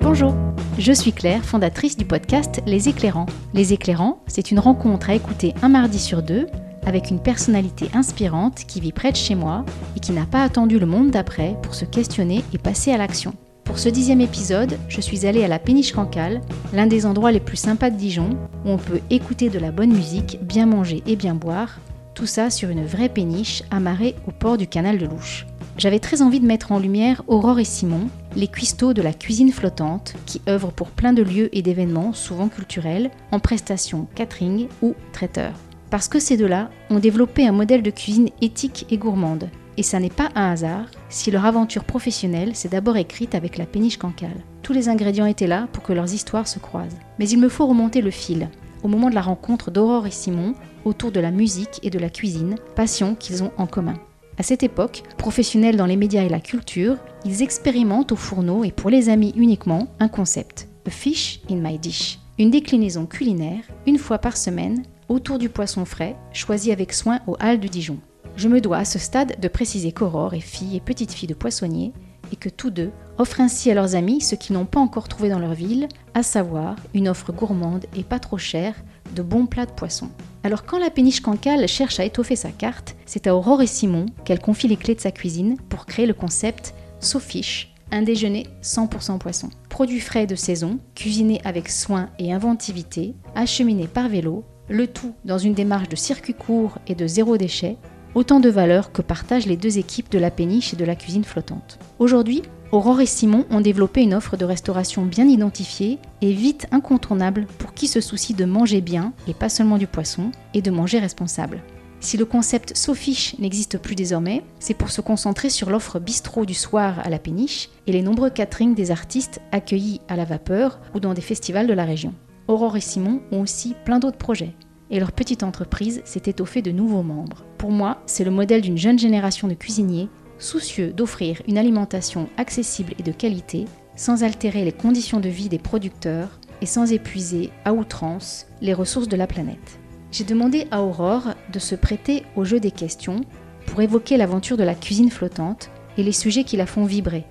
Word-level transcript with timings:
Bonjour, 0.00 0.32
je 0.78 0.92
suis 0.92 1.12
Claire, 1.12 1.44
fondatrice 1.44 1.96
du 1.96 2.04
podcast 2.04 2.62
Les 2.66 2.88
Éclairants. 2.88 3.26
Les 3.52 3.72
Éclairants, 3.72 4.22
c'est 4.28 4.52
une 4.52 4.60
rencontre 4.60 5.10
à 5.10 5.14
écouter 5.14 5.54
un 5.62 5.68
mardi 5.68 5.98
sur 5.98 6.22
deux 6.22 6.46
avec 6.84 7.10
une 7.10 7.18
personnalité 7.18 7.90
inspirante 7.94 8.64
qui 8.68 8.80
vit 8.80 8.92
près 8.92 9.10
de 9.10 9.16
chez 9.16 9.34
moi 9.34 9.64
et 9.96 10.00
qui 10.00 10.12
n'a 10.12 10.24
pas 10.24 10.44
attendu 10.44 10.78
le 10.78 10.86
monde 10.86 11.10
d'après 11.10 11.56
pour 11.62 11.74
se 11.74 11.84
questionner 11.84 12.44
et 12.54 12.58
passer 12.58 12.92
à 12.92 12.96
l'action. 12.96 13.34
Pour 13.64 13.80
ce 13.80 13.88
dixième 13.88 14.20
épisode, 14.20 14.78
je 14.88 15.00
suis 15.00 15.26
allée 15.26 15.42
à 15.42 15.48
la 15.48 15.58
Péniche 15.58 15.92
Cancale, 15.92 16.40
l'un 16.72 16.86
des 16.86 17.06
endroits 17.06 17.32
les 17.32 17.40
plus 17.40 17.56
sympas 17.56 17.90
de 17.90 17.96
Dijon, 17.96 18.30
où 18.64 18.70
on 18.70 18.78
peut 18.78 19.00
écouter 19.10 19.50
de 19.50 19.58
la 19.58 19.72
bonne 19.72 19.92
musique, 19.92 20.38
bien 20.42 20.66
manger 20.66 21.02
et 21.08 21.16
bien 21.16 21.34
boire, 21.34 21.80
tout 22.14 22.26
ça 22.26 22.50
sur 22.50 22.70
une 22.70 22.86
vraie 22.86 23.08
péniche 23.08 23.64
amarrée 23.72 24.14
au 24.28 24.30
port 24.30 24.56
du 24.56 24.68
canal 24.68 24.96
de 24.96 25.06
Louche. 25.06 25.44
J'avais 25.78 25.98
très 25.98 26.22
envie 26.22 26.40
de 26.40 26.46
mettre 26.46 26.72
en 26.72 26.78
lumière 26.78 27.22
Aurore 27.26 27.58
et 27.58 27.64
Simon, 27.64 28.08
les 28.34 28.48
cuistots 28.48 28.94
de 28.94 29.02
la 29.02 29.12
cuisine 29.12 29.52
flottante, 29.52 30.14
qui 30.24 30.40
œuvrent 30.48 30.72
pour 30.72 30.88
plein 30.88 31.12
de 31.12 31.22
lieux 31.22 31.54
et 31.54 31.60
d'événements, 31.60 32.14
souvent 32.14 32.48
culturels, 32.48 33.10
en 33.30 33.40
prestations 33.40 34.08
catering 34.14 34.68
ou 34.80 34.94
traiteur. 35.12 35.52
Parce 35.90 36.08
que 36.08 36.18
ces 36.18 36.38
deux-là 36.38 36.70
ont 36.88 36.98
développé 36.98 37.46
un 37.46 37.52
modèle 37.52 37.82
de 37.82 37.90
cuisine 37.90 38.30
éthique 38.40 38.86
et 38.90 38.96
gourmande. 38.96 39.50
Et 39.76 39.82
ça 39.82 40.00
n'est 40.00 40.08
pas 40.08 40.30
un 40.34 40.50
hasard 40.50 40.86
si 41.10 41.30
leur 41.30 41.44
aventure 41.44 41.84
professionnelle 41.84 42.56
s'est 42.56 42.70
d'abord 42.70 42.96
écrite 42.96 43.34
avec 43.34 43.58
la 43.58 43.66
péniche 43.66 43.98
cancale. 43.98 44.42
Tous 44.62 44.72
les 44.72 44.88
ingrédients 44.88 45.26
étaient 45.26 45.46
là 45.46 45.68
pour 45.72 45.82
que 45.82 45.92
leurs 45.92 46.14
histoires 46.14 46.48
se 46.48 46.58
croisent. 46.58 46.96
Mais 47.18 47.28
il 47.28 47.38
me 47.38 47.50
faut 47.50 47.66
remonter 47.66 48.00
le 48.00 48.10
fil, 48.10 48.48
au 48.82 48.88
moment 48.88 49.10
de 49.10 49.14
la 49.14 49.20
rencontre 49.20 49.70
d'Aurore 49.70 50.06
et 50.06 50.10
Simon, 50.10 50.54
autour 50.86 51.12
de 51.12 51.20
la 51.20 51.30
musique 51.30 51.80
et 51.82 51.90
de 51.90 51.98
la 51.98 52.08
cuisine, 52.08 52.54
passion 52.74 53.14
qu'ils 53.14 53.42
ont 53.42 53.52
en 53.58 53.66
commun. 53.66 53.96
À 54.38 54.42
cette 54.42 54.62
époque, 54.62 55.02
professionnels 55.16 55.76
dans 55.76 55.86
les 55.86 55.96
médias 55.96 56.22
et 56.22 56.28
la 56.28 56.40
culture, 56.40 56.98
ils 57.24 57.42
expérimentent 57.42 58.12
au 58.12 58.16
fourneau 58.16 58.64
et 58.64 58.70
pour 58.70 58.90
les 58.90 59.08
amis 59.08 59.32
uniquement 59.34 59.88
un 59.98 60.08
concept, 60.08 60.68
a 60.86 60.90
fish 60.90 61.40
in 61.50 61.56
my 61.56 61.78
dish, 61.78 62.18
une 62.38 62.50
déclinaison 62.50 63.06
culinaire, 63.06 63.62
une 63.86 63.96
fois 63.96 64.18
par 64.18 64.36
semaine, 64.36 64.82
autour 65.08 65.38
du 65.38 65.48
poisson 65.48 65.86
frais, 65.86 66.16
choisi 66.34 66.70
avec 66.70 66.92
soin 66.92 67.20
aux 67.26 67.36
Halles 67.40 67.60
du 67.60 67.70
Dijon. 67.70 67.98
Je 68.36 68.48
me 68.48 68.60
dois 68.60 68.76
à 68.76 68.84
ce 68.84 68.98
stade 68.98 69.40
de 69.40 69.48
préciser 69.48 69.92
qu'Aurore 69.92 70.34
est 70.34 70.40
fille 70.40 70.76
et 70.76 70.80
petite 70.80 71.12
fille 71.12 71.28
de 71.28 71.32
poissonnier 71.34 71.94
et 72.30 72.36
que 72.36 72.50
tous 72.50 72.70
deux 72.70 72.90
offrent 73.16 73.40
ainsi 73.40 73.70
à 73.70 73.74
leurs 73.74 73.94
amis 73.94 74.20
ce 74.20 74.34
qu'ils 74.34 74.54
n'ont 74.54 74.66
pas 74.66 74.80
encore 74.80 75.08
trouvé 75.08 75.30
dans 75.30 75.38
leur 75.38 75.54
ville, 75.54 75.88
à 76.12 76.22
savoir 76.22 76.76
une 76.92 77.08
offre 77.08 77.32
gourmande 77.32 77.86
et 77.96 78.02
pas 78.02 78.18
trop 78.18 78.36
chère 78.36 78.74
de 79.14 79.22
bons 79.22 79.46
plats 79.46 79.66
de 79.66 79.72
poisson. 79.72 80.08
Alors 80.44 80.64
quand 80.64 80.78
la 80.78 80.90
péniche 80.90 81.20
cancale 81.20 81.66
cherche 81.66 81.98
à 81.98 82.04
étoffer 82.04 82.36
sa 82.36 82.50
carte, 82.50 82.96
c'est 83.04 83.26
à 83.26 83.34
Aurore 83.34 83.62
et 83.62 83.66
Simon 83.66 84.06
qu'elle 84.24 84.40
confie 84.40 84.68
les 84.68 84.76
clés 84.76 84.94
de 84.94 85.00
sa 85.00 85.10
cuisine 85.10 85.56
pour 85.68 85.86
créer 85.86 86.06
le 86.06 86.14
concept 86.14 86.74
SoFish, 87.00 87.74
un 87.90 88.02
déjeuner 88.02 88.46
100% 88.62 89.18
poisson. 89.18 89.50
Produit 89.68 90.00
frais 90.00 90.26
de 90.26 90.34
saison, 90.34 90.78
cuisiné 90.94 91.40
avec 91.44 91.68
soin 91.68 92.10
et 92.18 92.32
inventivité, 92.32 93.14
acheminé 93.34 93.86
par 93.86 94.08
vélo, 94.08 94.44
le 94.68 94.86
tout 94.86 95.14
dans 95.24 95.38
une 95.38 95.54
démarche 95.54 95.88
de 95.88 95.96
circuit 95.96 96.34
court 96.34 96.78
et 96.86 96.94
de 96.94 97.06
zéro 97.06 97.36
déchet, 97.36 97.76
autant 98.14 98.40
de 98.40 98.48
valeurs 98.48 98.92
que 98.92 99.02
partagent 99.02 99.46
les 99.46 99.56
deux 99.56 99.78
équipes 99.78 100.10
de 100.10 100.18
la 100.18 100.30
péniche 100.30 100.72
et 100.72 100.76
de 100.76 100.84
la 100.84 100.96
cuisine 100.96 101.24
flottante. 101.24 101.78
Aujourd'hui, 101.98 102.42
Aurore 102.76 103.00
et 103.00 103.06
Simon 103.06 103.46
ont 103.48 103.62
développé 103.62 104.02
une 104.02 104.12
offre 104.12 104.36
de 104.36 104.44
restauration 104.44 105.06
bien 105.06 105.26
identifiée 105.26 105.98
et 106.20 106.34
vite 106.34 106.66
incontournable 106.72 107.46
pour 107.56 107.72
qui 107.72 107.88
se 107.88 108.02
soucie 108.02 108.34
de 108.34 108.44
manger 108.44 108.82
bien, 108.82 109.14
et 109.26 109.32
pas 109.32 109.48
seulement 109.48 109.78
du 109.78 109.86
poisson, 109.86 110.30
et 110.52 110.60
de 110.60 110.70
manger 110.70 110.98
responsable. 110.98 111.62
Si 112.00 112.18
le 112.18 112.26
concept 112.26 112.76
Sofiche 112.76 113.34
n'existe 113.38 113.78
plus 113.78 113.94
désormais, 113.94 114.42
c'est 114.58 114.74
pour 114.74 114.90
se 114.90 115.00
concentrer 115.00 115.48
sur 115.48 115.70
l'offre 115.70 115.98
bistrot 115.98 116.44
du 116.44 116.52
soir 116.52 116.98
à 117.02 117.08
la 117.08 117.18
péniche 117.18 117.70
et 117.86 117.92
les 117.92 118.02
nombreux 118.02 118.28
caterings 118.28 118.74
des 118.74 118.90
artistes 118.90 119.40
accueillis 119.52 120.02
à 120.08 120.16
la 120.16 120.26
vapeur 120.26 120.78
ou 120.94 121.00
dans 121.00 121.14
des 121.14 121.22
festivals 121.22 121.68
de 121.68 121.72
la 121.72 121.86
région. 121.86 122.12
Aurore 122.46 122.76
et 122.76 122.82
Simon 122.82 123.22
ont 123.32 123.40
aussi 123.40 123.74
plein 123.86 124.00
d'autres 124.00 124.18
projets. 124.18 124.52
Et 124.90 125.00
leur 125.00 125.12
petite 125.12 125.44
entreprise 125.44 126.02
s'est 126.04 126.24
étoffée 126.26 126.60
de 126.60 126.72
nouveaux 126.72 127.02
membres. 127.02 127.42
Pour 127.56 127.70
moi, 127.70 128.02
c'est 128.04 128.22
le 128.22 128.30
modèle 128.30 128.60
d'une 128.60 128.76
jeune 128.76 128.98
génération 128.98 129.48
de 129.48 129.54
cuisiniers 129.54 130.10
soucieux 130.38 130.92
d'offrir 130.92 131.42
une 131.48 131.58
alimentation 131.58 132.28
accessible 132.36 132.94
et 132.98 133.02
de 133.02 133.12
qualité, 133.12 133.64
sans 133.96 134.22
altérer 134.22 134.64
les 134.64 134.72
conditions 134.72 135.20
de 135.20 135.28
vie 135.28 135.48
des 135.48 135.58
producteurs 135.58 136.38
et 136.60 136.66
sans 136.66 136.92
épuiser 136.92 137.50
à 137.64 137.72
outrance 137.72 138.46
les 138.60 138.74
ressources 138.74 139.08
de 139.08 139.16
la 139.16 139.26
planète. 139.26 139.78
J'ai 140.12 140.24
demandé 140.24 140.66
à 140.70 140.82
Aurore 140.82 141.34
de 141.52 141.58
se 141.58 141.74
prêter 141.74 142.24
au 142.36 142.44
jeu 142.44 142.60
des 142.60 142.70
questions 142.70 143.20
pour 143.66 143.80
évoquer 143.80 144.16
l'aventure 144.16 144.56
de 144.56 144.62
la 144.62 144.74
cuisine 144.74 145.10
flottante 145.10 145.70
et 145.98 146.02
les 146.02 146.12
sujets 146.12 146.44
qui 146.44 146.56
la 146.56 146.66
font 146.66 146.84
vibrer. 146.84 147.24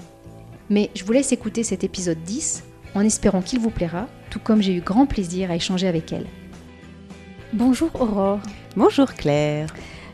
Mais 0.69 0.89
je 0.95 1.03
vous 1.03 1.13
laisse 1.13 1.31
écouter 1.31 1.63
cet 1.63 1.83
épisode 1.83 2.21
10 2.23 2.63
en 2.95 3.01
espérant 3.01 3.41
qu'il 3.41 3.59
vous 3.59 3.69
plaira, 3.69 4.07
tout 4.29 4.39
comme 4.39 4.61
j'ai 4.61 4.73
eu 4.73 4.81
grand 4.81 5.05
plaisir 5.05 5.51
à 5.51 5.55
échanger 5.55 5.88
avec 5.88 6.11
elle. 6.11 6.25
Bonjour 7.53 7.89
Aurore. 7.99 8.39
Bonjour 8.75 9.13
Claire. 9.13 9.67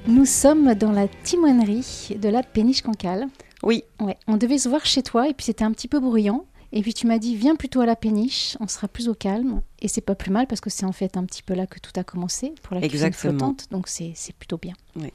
Nous 0.08 0.26
sommes 0.26 0.74
dans 0.74 0.92
la 0.92 1.08
timonerie 1.08 2.18
de 2.20 2.28
la 2.28 2.42
péniche 2.44 2.82
cancale. 2.82 3.28
Oui. 3.64 3.84
Ouais, 4.00 4.18
on 4.28 4.38
devait 4.38 4.58
se 4.58 4.68
voir 4.68 4.86
chez 4.86 5.04
toi 5.04 5.30
et 5.30 5.34
puis 5.34 5.46
c'était 5.46 5.64
un 5.64 5.72
petit 5.72 5.88
peu 5.88 6.00
bruyant. 6.00 6.46
Et 6.74 6.82
puis 6.82 6.94
tu 6.94 7.06
m'as 7.06 7.20
dit 7.20 7.36
viens 7.36 7.56
plutôt 7.56 7.82
à 7.82 7.86
la 7.86 7.96
péniche, 7.96 8.58
on 8.60 8.68
sera 8.68 8.88
plus 8.88 9.10
au 9.10 9.14
calme. 9.14 9.62
Et 9.80 9.88
c'est 9.88 10.02
pas 10.02 10.16
plus 10.16 10.32
mal 10.32 10.48
parce 10.48 10.62
que 10.62 10.70
c'est 10.70 10.86
en 10.86 10.92
fait 10.92 11.18
un 11.18 11.26
petit 11.26 11.44
peu 11.44 11.54
là 11.54 11.68
que 11.68 11.80
tout 11.80 11.92
a 12.00 12.04
commencé 12.04 12.54
pour 12.64 12.76
la 12.76 12.88
cuisine 12.88 13.14
flottante, 13.14 13.68
donc 13.72 13.88
c'est 13.88 14.16
plutôt 14.40 14.58
bien. 14.58 14.74
Oui. 14.96 15.12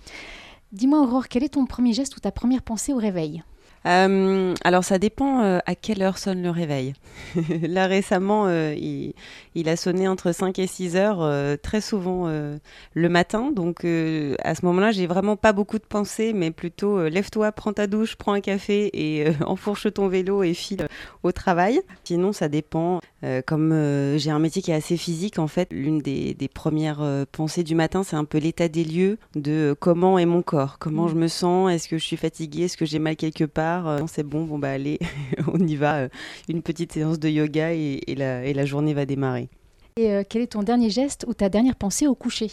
Dis-moi 0.72 1.00
Aurore, 1.00 1.28
quel 1.28 1.42
est 1.44 1.50
ton 1.50 1.66
premier 1.66 1.92
geste 1.92 2.16
ou 2.16 2.20
ta 2.20 2.30
première 2.30 2.62
pensée 2.62 2.92
au 2.92 2.98
réveil? 2.98 3.42
Euh, 3.86 4.54
alors 4.64 4.84
ça 4.84 4.98
dépend 4.98 5.42
euh, 5.42 5.58
à 5.66 5.74
quelle 5.74 6.02
heure 6.02 6.18
sonne 6.18 6.42
le 6.42 6.50
réveil. 6.50 6.94
Là 7.62 7.86
récemment, 7.86 8.46
euh, 8.48 8.74
il, 8.74 9.68
a 9.68 9.76
sonné 9.76 10.08
entre 10.08 10.32
5 10.32 10.58
et 10.58 10.66
6 10.66 10.96
heures, 10.96 11.58
très 11.60 11.80
souvent 11.80 12.28
le 12.28 13.08
matin. 13.08 13.50
Donc 13.52 13.84
à 13.84 14.54
ce 14.54 14.64
moment-là, 14.66 14.90
j'ai 14.92 15.06
vraiment 15.06 15.36
pas 15.36 15.52
beaucoup 15.52 15.78
de 15.78 15.84
pensées, 15.84 16.32
mais 16.32 16.50
plutôt 16.50 17.08
lève-toi, 17.08 17.52
prends 17.52 17.72
ta 17.72 17.86
douche, 17.86 18.16
prends 18.16 18.32
un 18.32 18.40
café 18.40 18.90
et 18.92 19.26
enfourche 19.46 19.92
ton 19.92 20.08
vélo 20.08 20.42
et 20.42 20.54
file 20.54 20.86
au 21.22 21.32
travail. 21.32 21.80
Sinon, 22.04 22.32
ça 22.32 22.48
dépend. 22.48 23.00
Comme 23.46 23.72
j'ai 24.16 24.30
un 24.30 24.38
métier 24.38 24.62
qui 24.62 24.70
est 24.70 24.74
assez 24.74 24.96
physique, 24.96 25.38
en 25.38 25.48
fait, 25.48 25.68
l'une 25.72 25.98
des, 25.98 26.34
des 26.34 26.48
premières 26.48 27.26
pensées 27.32 27.64
du 27.64 27.74
matin, 27.74 28.02
c'est 28.02 28.16
un 28.16 28.24
peu 28.24 28.38
l'état 28.38 28.68
des 28.68 28.84
lieux 28.84 29.18
de 29.34 29.74
comment 29.78 30.18
est 30.18 30.26
mon 30.26 30.42
corps, 30.42 30.78
comment 30.78 31.06
mmh. 31.06 31.10
je 31.10 31.14
me 31.14 31.28
sens, 31.28 31.72
est-ce 31.72 31.88
que 31.88 31.98
je 31.98 32.04
suis 32.04 32.16
fatiguée, 32.16 32.64
est-ce 32.64 32.76
que 32.76 32.84
j'ai 32.84 32.98
mal 32.98 33.16
quelque 33.16 33.44
part? 33.44 33.88
Euh, 33.88 33.98
c'est 34.06 34.22
bon, 34.22 34.44
bon 34.44 34.58
bah 34.58 34.70
allez, 34.70 34.98
on 35.52 35.58
y 35.58 35.76
va. 35.76 35.96
Euh, 35.96 36.08
une 36.48 36.62
petite 36.62 36.92
séance 36.92 37.18
de 37.18 37.28
yoga 37.28 37.72
et, 37.72 38.00
la, 38.16 38.64
journée 38.64 38.94
va 38.94 39.06
démarrer. 39.06 39.48
Et 39.96 40.12
euh, 40.12 40.22
quel 40.28 40.42
est 40.42 40.48
ton 40.48 40.62
dernier 40.62 40.90
geste 40.90 41.24
ou 41.28 41.34
ta 41.34 41.48
dernière 41.48 41.76
pensée 41.76 42.06
au 42.06 42.14
coucher? 42.14 42.50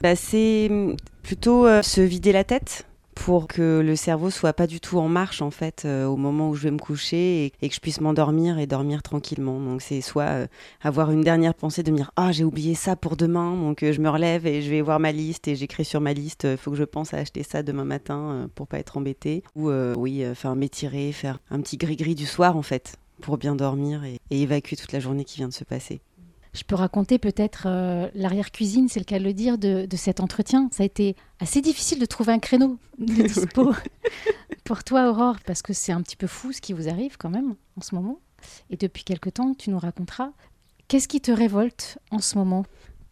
Bah, 0.00 0.16
C'est 0.16 0.68
hum, 0.70 0.96
plutôt 1.22 1.66
se 1.82 2.00
vider 2.00 2.32
la 2.32 2.44
tête 2.44 2.87
pour 3.24 3.48
que 3.48 3.82
le 3.84 3.96
cerveau 3.96 4.30
soit 4.30 4.52
pas 4.52 4.66
du 4.66 4.80
tout 4.80 4.98
en 4.98 5.08
marche 5.08 5.42
en 5.42 5.50
fait 5.50 5.82
euh, 5.84 6.06
au 6.06 6.16
moment 6.16 6.50
où 6.50 6.54
je 6.54 6.62
vais 6.62 6.70
me 6.70 6.78
coucher 6.78 7.52
et, 7.60 7.68
que 7.68 7.74
je 7.74 7.80
puisse 7.80 8.00
m'endormir 8.00 8.58
et 8.58 8.66
dormir 8.66 9.02
tranquillement. 9.02 9.58
Donc 9.60 9.82
c'est 9.82 10.00
soit 10.00 10.22
euh, 10.22 10.46
avoir 10.80 11.10
une 11.10 11.22
dernière 11.22 11.54
pensée 11.54 11.82
de 11.82 11.90
me 11.90 11.96
dire 11.96 12.12
ah 12.16 12.30
j'ai 12.30 12.44
oublié 12.44 12.74
ça 12.74 12.94
pour 12.94 13.16
demain 13.16 13.56
donc 13.56 13.82
euh, 13.82 13.92
je 13.92 14.00
me 14.00 14.08
relève 14.08 14.46
et 14.46 14.62
je 14.62 14.70
vais 14.70 14.80
voir 14.80 15.00
ma 15.00 15.10
liste 15.10 15.48
et 15.48 15.56
j'écris 15.56 15.84
sur 15.84 16.00
ma 16.00 16.12
liste 16.12 16.46
il 16.48 16.56
faut 16.56 16.70
que 16.70 16.76
je 16.76 16.84
pense 16.84 17.12
à 17.12 17.18
acheter 17.18 17.42
ça 17.42 17.62
demain 17.62 17.84
matin 17.84 18.48
pour 18.54 18.68
pas 18.68 18.78
être 18.78 18.96
embêté 18.96 19.42
ou 19.56 19.70
oui 19.96 20.24
enfin 20.28 20.54
m'étirer 20.54 21.10
faire 21.12 21.38
un 21.50 21.60
petit 21.60 21.76
gris 21.76 21.96
gris 21.96 22.14
du 22.14 22.26
soir 22.26 22.56
en 22.56 22.62
fait 22.62 22.96
pour 23.20 23.36
bien 23.36 23.56
dormir 23.56 24.04
et 24.04 24.20
évacuer 24.30 24.76
toute 24.76 24.92
la 24.92 25.00
journée 25.00 25.24
qui 25.24 25.38
vient 25.38 25.48
de 25.48 25.52
se 25.52 25.64
passer. 25.64 26.00
Je 26.52 26.62
peux 26.64 26.74
raconter 26.74 27.18
peut-être 27.18 27.64
euh, 27.66 28.08
l'arrière-cuisine, 28.14 28.88
c'est 28.88 29.00
le 29.00 29.04
cas 29.04 29.18
de 29.18 29.24
le 29.24 29.32
dire, 29.32 29.58
de, 29.58 29.86
cet 29.96 30.20
entretien. 30.20 30.68
Ça 30.72 30.82
a 30.82 30.86
été 30.86 31.16
assez 31.40 31.60
difficile 31.60 31.98
de 31.98 32.06
trouver 32.06 32.32
un 32.32 32.38
créneau 32.38 32.78
de 32.98 33.22
dispo 33.26 33.72
pour 34.64 34.84
toi, 34.84 35.10
Aurore, 35.10 35.36
parce 35.46 35.62
que 35.62 35.72
c'est 35.72 35.92
un 35.92 36.02
petit 36.02 36.16
peu 36.16 36.26
fou 36.26 36.52
ce 36.52 36.60
qui 36.60 36.72
vous 36.72 36.88
arrive 36.88 37.16
quand 37.16 37.30
même 37.30 37.54
en 37.76 37.80
ce 37.80 37.94
moment. 37.94 38.20
Et 38.70 38.76
depuis 38.76 39.04
quelque 39.04 39.30
temps, 39.30 39.54
tu 39.54 39.70
nous 39.70 39.78
raconteras. 39.78 40.30
Qu'est-ce 40.88 41.08
qui 41.08 41.20
te 41.20 41.30
révolte 41.30 41.98
en 42.10 42.20
ce 42.20 42.38
moment? 42.38 42.64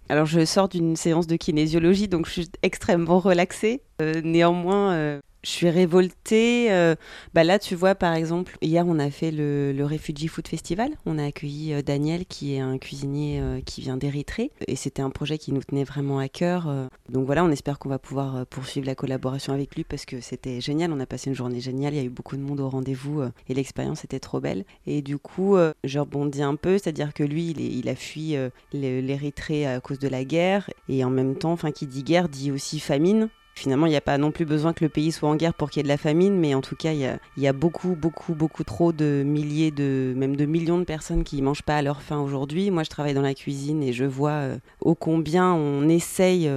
Alors 0.09 0.27
je 0.27 0.45
sors 0.45 0.69
d'une 0.69 0.95
séance 0.95 1.27
de 1.27 1.37
kinésiologie, 1.37 2.07
donc 2.07 2.27
je 2.27 2.33
suis 2.33 2.51
extrêmement 2.63 3.19
relaxée. 3.19 3.83
Euh, 4.01 4.21
néanmoins, 4.23 4.93
euh, 4.93 5.21
je 5.47 5.53
suis 5.53 5.71
révoltée. 5.71 6.73
Euh, 6.73 6.97
bah 7.33 7.45
là, 7.45 7.61
tu 7.61 7.77
vois, 7.77 7.95
par 7.95 8.15
exemple, 8.15 8.59
hier, 8.63 8.85
on 8.87 8.99
a 8.99 9.11
fait 9.11 9.31
le, 9.31 9.73
Refugee 9.81 10.27
Food 10.27 10.49
Festival. 10.49 10.91
On 11.07 11.19
a 11.19 11.25
accueilli 11.25 11.73
euh, 11.73 11.83
Daniel, 11.83 12.27
qui 12.27 12.57
est 12.57 12.59
un 12.59 12.79
cuisinier 12.79 13.41
euh, 13.41 13.61
qui 13.65 13.81
vient 13.81 13.97
d'Érythrée. 13.97 14.51
Et 14.67 14.75
c'était 14.75 15.03
un 15.03 15.11
projet 15.11 15.39
qui 15.39 15.53
nous 15.53 15.63
tenait 15.63 15.85
vraiment 15.85 16.19
à 16.19 16.29
cœur. 16.29 16.69
donc 17.09 17.27
voilà, 17.27 17.45
on 17.45 17.51
espère 17.51 17.79
qu'on 17.79 17.89
va 17.89 18.01
pouvoir 18.01 18.45
poursuivre 18.47 18.87
la 18.87 18.97
collaboration 18.97 19.53
avec 19.53 19.77
lui 19.77 19.85
parce 19.85 20.05
que 20.05 20.21
c'était 20.21 20.61
génial. 20.61 20.93
On 20.93 20.99
a 20.99 21.07
passé 21.07 21.31
une 21.31 21.37
journée 21.37 21.61
géniale. 21.61 21.95
Il 21.95 21.99
y 21.99 22.01
a 22.01 22.05
eu 22.05 22.11
beaucoup 22.11 22.37
de 22.37 22.43
monde 22.43 22.59
au 22.59 22.69
rendez-vous 22.69 23.23
et 23.49 23.55
l'expérience 23.55 24.03
était 24.03 24.19
trop 24.19 24.41
belle. 24.41 24.65
Et 24.87 25.01
du 25.01 25.17
coup, 25.17 25.57
je 25.85 25.99
rebondis 26.01 26.43
un 26.43 26.57
peu, 26.57 26.79
c'est-à-dire 26.79 27.15
que 27.15 27.23
lui, 27.23 27.51
il, 27.51 27.61
il 27.61 27.89
a 27.89 27.95
fui 27.95 28.35
l'Érythrée 28.73 29.67
à 29.67 29.81
cause 29.81 30.01
de 30.01 30.09
la 30.09 30.25
guerre. 30.25 30.69
Et 30.89 31.05
en 31.05 31.11
même 31.11 31.37
temps, 31.37 31.53
enfin, 31.53 31.71
qui 31.71 31.87
dit 31.87 32.03
guerre 32.03 32.29
dit 32.29 32.51
aussi 32.51 32.81
famine. 32.81 33.29
Finalement, 33.57 33.87
il 33.87 33.91
n'y 33.91 33.97
a 33.97 34.03
pas 34.03 34.19
non 34.19 34.31
plus 34.31 34.45
besoin 34.45 34.73
que 34.73 34.85
le 34.85 34.91
pays 34.91 35.11
soit 35.13 35.29
en 35.29 35.35
guerre 35.35 35.55
pour 35.55 35.71
qu'il 35.71 35.81
y 35.81 35.83
ait 35.83 35.85
de 35.85 35.89
la 35.89 35.97
famine, 35.97 36.39
mais 36.39 36.55
en 36.55 36.61
tout 36.61 36.77
cas, 36.77 36.93
il 36.93 37.19
y 37.37 37.47
a, 37.49 37.53
beaucoup, 37.53 37.97
beaucoup, 37.97 38.35
beaucoup 38.35 38.65
trop 38.65 38.93
de 38.93 39.23
milliers, 39.27 39.71
de, 39.71 40.13
même 40.17 40.37
de 40.37 40.45
millions 40.45 40.79
de 40.79 40.85
personnes 40.85 41.25
qui 41.25 41.37
ne 41.37 41.43
mangent 41.43 41.63
pas 41.63 41.79
à 41.79 41.83
leur 41.83 42.03
faim 42.03 42.21
aujourd'hui. 42.21 42.71
Moi, 42.71 42.83
je 42.83 42.91
travaille 42.91 43.15
dans 43.15 43.23
la 43.23 43.35
cuisine 43.35 43.83
et 43.83 43.93
je 43.93 44.05
vois 44.05 44.43
ô 44.81 44.95
combien 44.95 45.55
on 45.55 45.89
essaye 45.89 46.49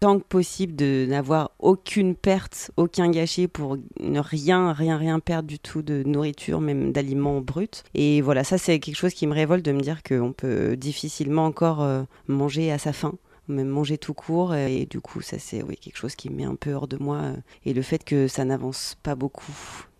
tant 0.00 0.18
que 0.18 0.24
possible 0.24 0.76
de 0.76 1.06
n'avoir 1.08 1.52
aucune 1.58 2.14
perte, 2.14 2.70
aucun 2.76 3.10
gâchis 3.10 3.48
pour 3.48 3.76
ne 4.00 4.20
rien, 4.20 4.72
rien, 4.72 4.96
rien 4.96 5.20
perdre 5.20 5.48
du 5.48 5.58
tout 5.58 5.82
de 5.82 6.02
nourriture, 6.04 6.60
même 6.60 6.92
d'aliments 6.92 7.40
bruts. 7.40 7.82
Et 7.94 8.20
voilà, 8.20 8.44
ça 8.44 8.58
c'est 8.58 8.78
quelque 8.78 8.96
chose 8.96 9.14
qui 9.14 9.26
me 9.26 9.34
révolte 9.34 9.64
de 9.64 9.72
me 9.72 9.80
dire 9.80 10.02
qu'on 10.02 10.32
peut 10.32 10.76
difficilement 10.76 11.46
encore 11.46 11.82
euh, 11.82 12.02
manger 12.28 12.70
à 12.72 12.78
sa 12.78 12.92
faim 12.92 13.14
même 13.48 13.68
manger 13.68 13.98
tout 13.98 14.14
court 14.14 14.54
et 14.54 14.86
du 14.86 15.00
coup 15.00 15.20
ça 15.20 15.38
c'est 15.38 15.62
oui, 15.62 15.76
quelque 15.76 15.96
chose 15.96 16.14
qui 16.14 16.30
me 16.30 16.36
met 16.36 16.44
un 16.44 16.54
peu 16.56 16.72
hors 16.72 16.88
de 16.88 16.96
moi 16.96 17.16
euh, 17.18 17.36
et 17.64 17.74
le 17.74 17.82
fait 17.82 18.04
que 18.04 18.28
ça 18.28 18.44
n'avance 18.44 18.96
pas 19.02 19.14
beaucoup 19.14 19.52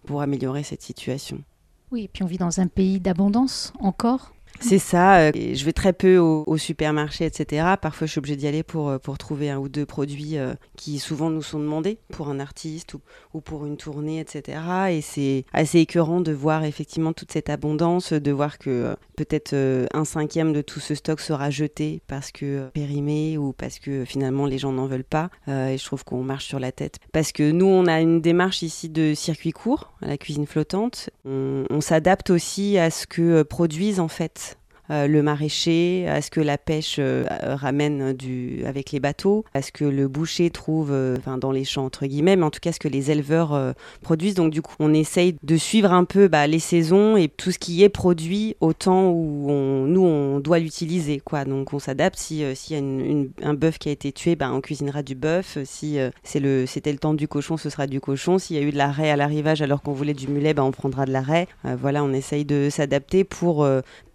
pour 0.04 0.22
améliorer 0.22 0.62
cette 0.62 0.82
situation. 0.82 1.42
Oui, 1.90 2.04
et 2.04 2.08
puis 2.08 2.22
on 2.22 2.26
vit 2.26 2.38
dans 2.38 2.60
un 2.60 2.66
pays 2.66 3.00
d'abondance 3.00 3.72
encore 3.80 4.32
c'est 4.60 4.78
ça. 4.78 5.18
Euh, 5.18 5.32
je 5.34 5.64
vais 5.64 5.72
très 5.72 5.92
peu 5.92 6.18
au, 6.18 6.56
supermarché, 6.56 7.26
etc. 7.26 7.74
Parfois, 7.80 8.06
je 8.06 8.12
suis 8.12 8.18
obligée 8.18 8.36
d'y 8.36 8.46
aller 8.46 8.62
pour, 8.62 8.88
euh, 8.88 8.98
pour 8.98 9.18
trouver 9.18 9.50
un 9.50 9.58
ou 9.58 9.68
deux 9.68 9.86
produits 9.86 10.38
euh, 10.38 10.54
qui 10.76 10.98
souvent 10.98 11.30
nous 11.30 11.42
sont 11.42 11.58
demandés 11.58 11.98
pour 12.12 12.28
un 12.28 12.40
artiste 12.40 12.94
ou, 12.94 13.00
ou 13.34 13.40
pour 13.40 13.66
une 13.66 13.76
tournée, 13.76 14.20
etc. 14.20 14.58
Et 14.90 15.00
c'est 15.00 15.44
assez 15.52 15.80
écœurant 15.80 16.20
de 16.20 16.32
voir 16.32 16.64
effectivement 16.64 17.12
toute 17.12 17.32
cette 17.32 17.50
abondance, 17.50 18.12
de 18.12 18.32
voir 18.32 18.58
que 18.58 18.96
peut-être 19.16 19.54
un 19.92 20.04
cinquième 20.04 20.52
de 20.52 20.62
tout 20.62 20.80
ce 20.80 20.94
stock 20.94 21.20
sera 21.20 21.50
jeté 21.50 22.00
parce 22.06 22.32
que 22.32 22.68
périmé 22.72 23.38
ou 23.38 23.52
parce 23.52 23.78
que 23.78 24.04
finalement 24.04 24.46
les 24.46 24.58
gens 24.58 24.72
n'en 24.72 24.86
veulent 24.86 25.04
pas. 25.04 25.30
et 25.48 25.76
je 25.78 25.84
trouve 25.84 26.04
qu'on 26.04 26.22
marche 26.22 26.46
sur 26.46 26.58
la 26.58 26.72
tête. 26.72 26.98
Parce 27.12 27.32
que 27.32 27.50
nous, 27.50 27.66
on 27.66 27.86
a 27.86 28.00
une 28.00 28.20
démarche 28.20 28.62
ici 28.62 28.88
de 28.88 29.14
circuit 29.14 29.52
court 29.52 29.92
la 30.00 30.16
cuisine 30.18 30.46
flottante. 30.46 31.10
on 31.24 31.80
s'adapte 31.80 32.30
aussi 32.30 32.78
à 32.78 32.90
ce 32.90 33.06
que 33.06 33.42
produisent 33.42 34.00
en 34.00 34.08
fait 34.08 34.45
euh, 34.90 35.06
le 35.06 35.22
maraîcher, 35.22 36.06
à 36.08 36.22
ce 36.22 36.30
que 36.30 36.40
la 36.40 36.58
pêche 36.58 36.96
euh, 36.98 37.24
ramène 37.42 38.12
du, 38.12 38.62
avec 38.66 38.92
les 38.92 39.00
bateaux, 39.00 39.44
à 39.54 39.62
ce 39.62 39.72
que 39.72 39.84
le 39.84 40.08
boucher 40.08 40.50
trouve 40.50 40.90
euh, 40.92 41.16
dans 41.40 41.50
les 41.50 41.64
champs, 41.64 41.84
entre 41.84 42.06
guillemets, 42.06 42.36
mais 42.36 42.44
en 42.44 42.50
tout 42.50 42.60
cas 42.60 42.72
ce 42.72 42.78
que 42.78 42.88
les 42.88 43.10
éleveurs 43.10 43.74
produisent. 44.02 44.34
Donc 44.34 44.52
du 44.52 44.62
coup, 44.62 44.74
on 44.78 44.94
essaye 44.94 45.36
de 45.42 45.56
suivre 45.56 45.92
un 45.92 46.04
peu 46.04 46.28
bah, 46.28 46.46
les 46.46 46.58
saisons 46.58 47.16
et 47.16 47.28
tout 47.28 47.50
ce 47.50 47.58
qui 47.58 47.82
est 47.82 47.88
produit 47.88 48.56
au 48.60 48.72
temps 48.72 49.10
où 49.10 49.50
on, 49.50 49.86
nous, 49.86 50.04
on 50.04 50.40
doit 50.40 50.58
l'utiliser. 50.58 51.20
quoi. 51.20 51.44
Donc 51.44 51.72
on 51.72 51.78
s'adapte. 51.78 52.18
S'il 52.18 52.56
si 52.56 52.74
y 52.74 52.76
a 52.76 53.48
un 53.48 53.54
bœuf 53.54 53.78
qui 53.78 53.88
a 53.88 53.92
été 53.92 54.12
tué, 54.12 54.36
bah, 54.36 54.50
on 54.52 54.60
cuisinera 54.60 55.02
du 55.02 55.14
bœuf. 55.14 55.58
Si 55.64 55.98
c'est 56.22 56.40
le, 56.40 56.66
c'était 56.66 56.92
le 56.92 56.98
temps 56.98 57.14
du 57.14 57.28
cochon, 57.28 57.56
ce 57.56 57.70
sera 57.70 57.86
du 57.86 58.00
cochon. 58.00 58.38
S'il 58.38 58.56
y 58.56 58.58
a 58.58 58.62
eu 58.62 58.70
de 58.70 58.78
la 58.78 58.90
raie 58.90 59.10
à 59.10 59.16
l'arrivage 59.16 59.62
alors 59.62 59.82
qu'on 59.82 59.92
voulait 59.92 60.14
du 60.14 60.28
mulet, 60.28 60.54
bah, 60.54 60.64
on 60.64 60.72
prendra 60.72 61.06
de 61.06 61.12
la 61.12 61.22
raie. 61.22 61.48
voilà, 61.64 62.04
on 62.04 62.12
essaye 62.12 62.44
de 62.44 62.68
s'adapter 62.70 63.24
pour 63.24 63.66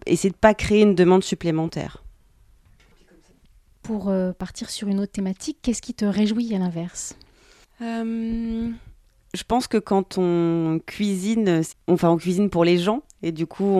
essayer 0.06 0.32
de 0.32 0.36
pas 0.38 0.54
créer 0.54 0.82
une 0.82 0.96
demande 0.96 1.24
supplémentaire. 1.24 2.04
Pour 3.84 4.10
euh, 4.10 4.32
partir 4.32 4.70
sur 4.70 4.88
une 4.88 5.00
autre 5.00 5.12
thématique, 5.12 5.58
qu'est-ce 5.62 5.82
qui 5.82 5.94
te 5.94 6.06
réjouit 6.06 6.54
à 6.56 6.60
l'inverse? 6.60 7.16
Euh, 7.82 8.70
Je 9.34 9.44
pense 9.44 9.68
que 9.68 9.78
quand 9.78 10.18
on 10.18 10.80
cuisine, 10.86 11.62
enfin 11.88 12.10
on 12.10 12.18
cuisine 12.18 12.50
pour 12.50 12.64
les 12.64 12.78
gens, 12.78 13.02
et 13.24 13.32
du 13.32 13.46
coup, 13.46 13.78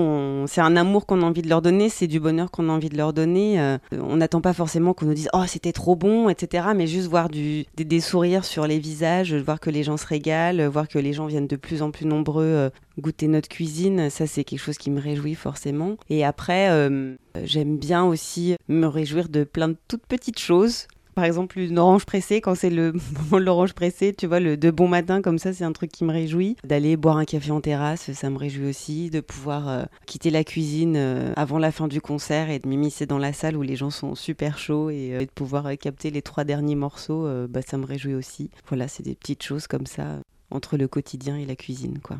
c'est 0.48 0.62
un 0.62 0.76
amour 0.76 1.06
qu'on 1.06 1.22
a 1.22 1.26
envie 1.26 1.42
de 1.42 1.50
leur 1.50 1.62
donner, 1.62 1.90
c'est 1.90 2.08
du 2.08 2.20
bonheur 2.20 2.52
qu'on 2.52 2.70
a 2.70 2.72
envie 2.72 2.90
de 2.90 2.98
leur 2.98 3.14
donner. 3.14 3.60
Euh, 3.60 3.78
on 3.92 4.18
n'attend 4.18 4.42
pas 4.42 4.54
forcément 4.54 4.94
qu'on 4.94 5.06
nous 5.06 5.14
dise 5.14 5.30
Oh, 5.34 5.44
c'était 5.48 5.72
trop 5.72 5.96
bon, 5.96 6.30
etc. 6.30 6.68
Mais 6.76 6.88
juste 6.88 7.08
voir 7.08 7.30
des, 7.30 7.66
sourires 8.02 8.46
sur 8.46 8.68
les 8.68 8.80
visages, 8.80 9.34
voir 9.34 9.60
que 9.60 9.70
les 9.70 9.84
gens 9.84 9.98
se 9.98 10.06
régalent, 10.06 10.70
voir 10.70 10.88
que 10.88 11.00
les 11.00 11.14
gens 11.14 11.26
viennent 11.26 11.48
de 11.48 11.56
plus 11.56 11.82
en 11.82 11.92
plus 11.92 12.06
nombreux 12.06 12.44
euh, 12.44 12.70
goûter 13.00 13.28
notre 13.28 13.50
cuisine, 13.50 14.10
ça, 14.10 14.28
c'est 14.28 14.44
quelque 14.44 14.60
chose 14.60 14.78
qui 14.78 14.92
me 14.92 15.00
réjouit 15.00 15.36
forcément. 15.36 15.96
Et 16.10 16.24
après, 16.24 16.70
euh, 16.70 17.16
j'aime 17.44 17.78
bien 17.78 18.04
aussi 18.04 18.56
me 18.68 18.86
réjouir 18.86 19.30
de 19.30 19.44
plein 19.44 19.70
de 19.70 19.78
toutes 19.88 20.06
petites 20.06 20.40
choses 20.40 20.88
par 21.16 21.26
exemple 21.26 21.60
une 21.60 21.80
orange 21.80 22.06
pressée, 22.06 22.42
quand 22.42 22.56
c'est 22.56 22.70
le 22.70 22.94
moment 23.24 23.40
de 23.40 23.46
l'orange 23.46 23.74
pressée, 23.74 24.14
tu 24.18 24.28
vois, 24.28 24.40
le 24.40 24.58
de 24.58 24.72
bon 24.72 24.88
matin, 24.88 25.22
comme 25.22 25.40
ça, 25.40 25.54
c'est 25.54 25.64
un 25.64 25.72
truc 25.72 25.92
qui 25.92 26.04
me 26.04 26.12
réjouit. 26.12 26.58
D'aller 26.64 26.98
boire 26.98 27.18
un 27.18 27.26
café 27.26 27.52
en 27.52 27.62
terrasse, 27.62 28.12
ça 28.14 28.30
me 28.30 28.38
réjouit 28.38 28.70
aussi. 28.70 29.10
De 29.10 29.20
pouvoir 29.20 29.68
euh, 29.68 29.84
quitter 30.06 30.30
la 30.30 30.44
cuisine 30.44 30.96
euh, 30.98 31.34
avant 31.36 31.58
la 31.58 31.72
fin 31.72 31.88
du 31.88 32.02
concert 32.02 32.50
et 32.50 32.60
de 32.60 32.68
m'immiscer 32.68 33.06
dans 33.06 33.18
la 33.18 33.34
salle 33.34 33.58
où 33.58 33.62
les 33.62 33.76
gens 33.76 33.90
sont 33.90 34.16
super 34.16 34.58
chauds 34.58 34.90
et, 34.90 35.16
euh, 35.16 35.20
de 35.20 35.26
pouvoir 35.26 35.70
capter 35.78 36.12
les 36.12 36.22
trois 36.22 36.44
derniers 36.44 36.76
morceaux, 36.76 37.28
bah, 37.48 37.62
ça 37.62 37.78
me 37.78 37.86
réjouit 37.86 38.14
aussi. 38.14 38.50
Voilà, 38.68 38.88
c'est 38.88 39.04
des 39.04 39.16
petites 39.16 39.44
choses 39.44 39.68
comme 39.68 39.86
ça 39.86 40.20
entre 40.50 40.78
le 40.78 40.88
quotidien 40.88 41.38
et 41.38 41.46
la 41.46 41.56
cuisine, 41.56 42.00
quoi. 42.00 42.18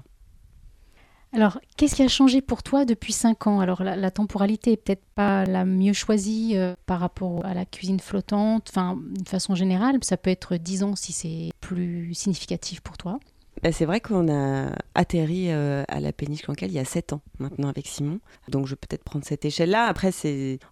Alors, 1.34 1.60
qu'est-ce 1.78 1.96
qui 1.96 2.04
a 2.04 2.10
changé 2.10 2.42
pour 2.42 2.62
toi 2.62 2.84
depuis 2.84 3.14
5 3.14 3.48
ans? 3.48 3.60
Alors, 3.62 3.84
la, 3.84 4.12
temporalité 4.12 4.74
est 4.74 4.78
peut-être 4.78 5.06
pas 5.16 5.46
la 5.46 5.64
mieux 5.64 5.94
choisie 5.94 6.58
euh, 6.58 6.76
par 6.86 7.00
rapport 7.00 7.46
à 7.46 7.54
la 7.54 7.66
cuisine 7.66 8.02
flottante, 8.02 8.68
enfin, 8.70 9.00
d'une 9.16 9.26
façon 9.26 9.56
générale, 9.56 9.98
ça 10.02 10.18
peut 10.18 10.30
être 10.30 10.58
10 10.58 10.84
ans 10.84 10.96
si 10.96 11.14
c'est 11.14 11.52
plus 11.62 12.14
significatif 12.14 12.82
pour 12.82 12.98
toi. 12.98 13.18
Bah, 13.64 13.72
c'est 13.72 13.86
vrai 13.86 14.02
qu'on 14.02 14.30
a 14.30 14.72
atterri 14.94 15.52
euh, 15.52 15.84
à 15.88 16.02
la 16.02 16.12
péniche 16.12 16.42
Cancale 16.42 16.70
il 16.70 16.76
y 16.76 16.80
a 16.80 16.86
7 16.86 17.14
ans 17.14 17.22
maintenant 17.40 17.70
avec 17.70 17.88
Simon. 17.88 18.20
Donc 18.50 18.66
je 18.66 18.72
vais 18.72 18.78
peut-être 18.78 19.04
prendre 19.04 19.24
cette 19.24 19.46
échelle-là. 19.46 19.86
Après, 19.86 20.12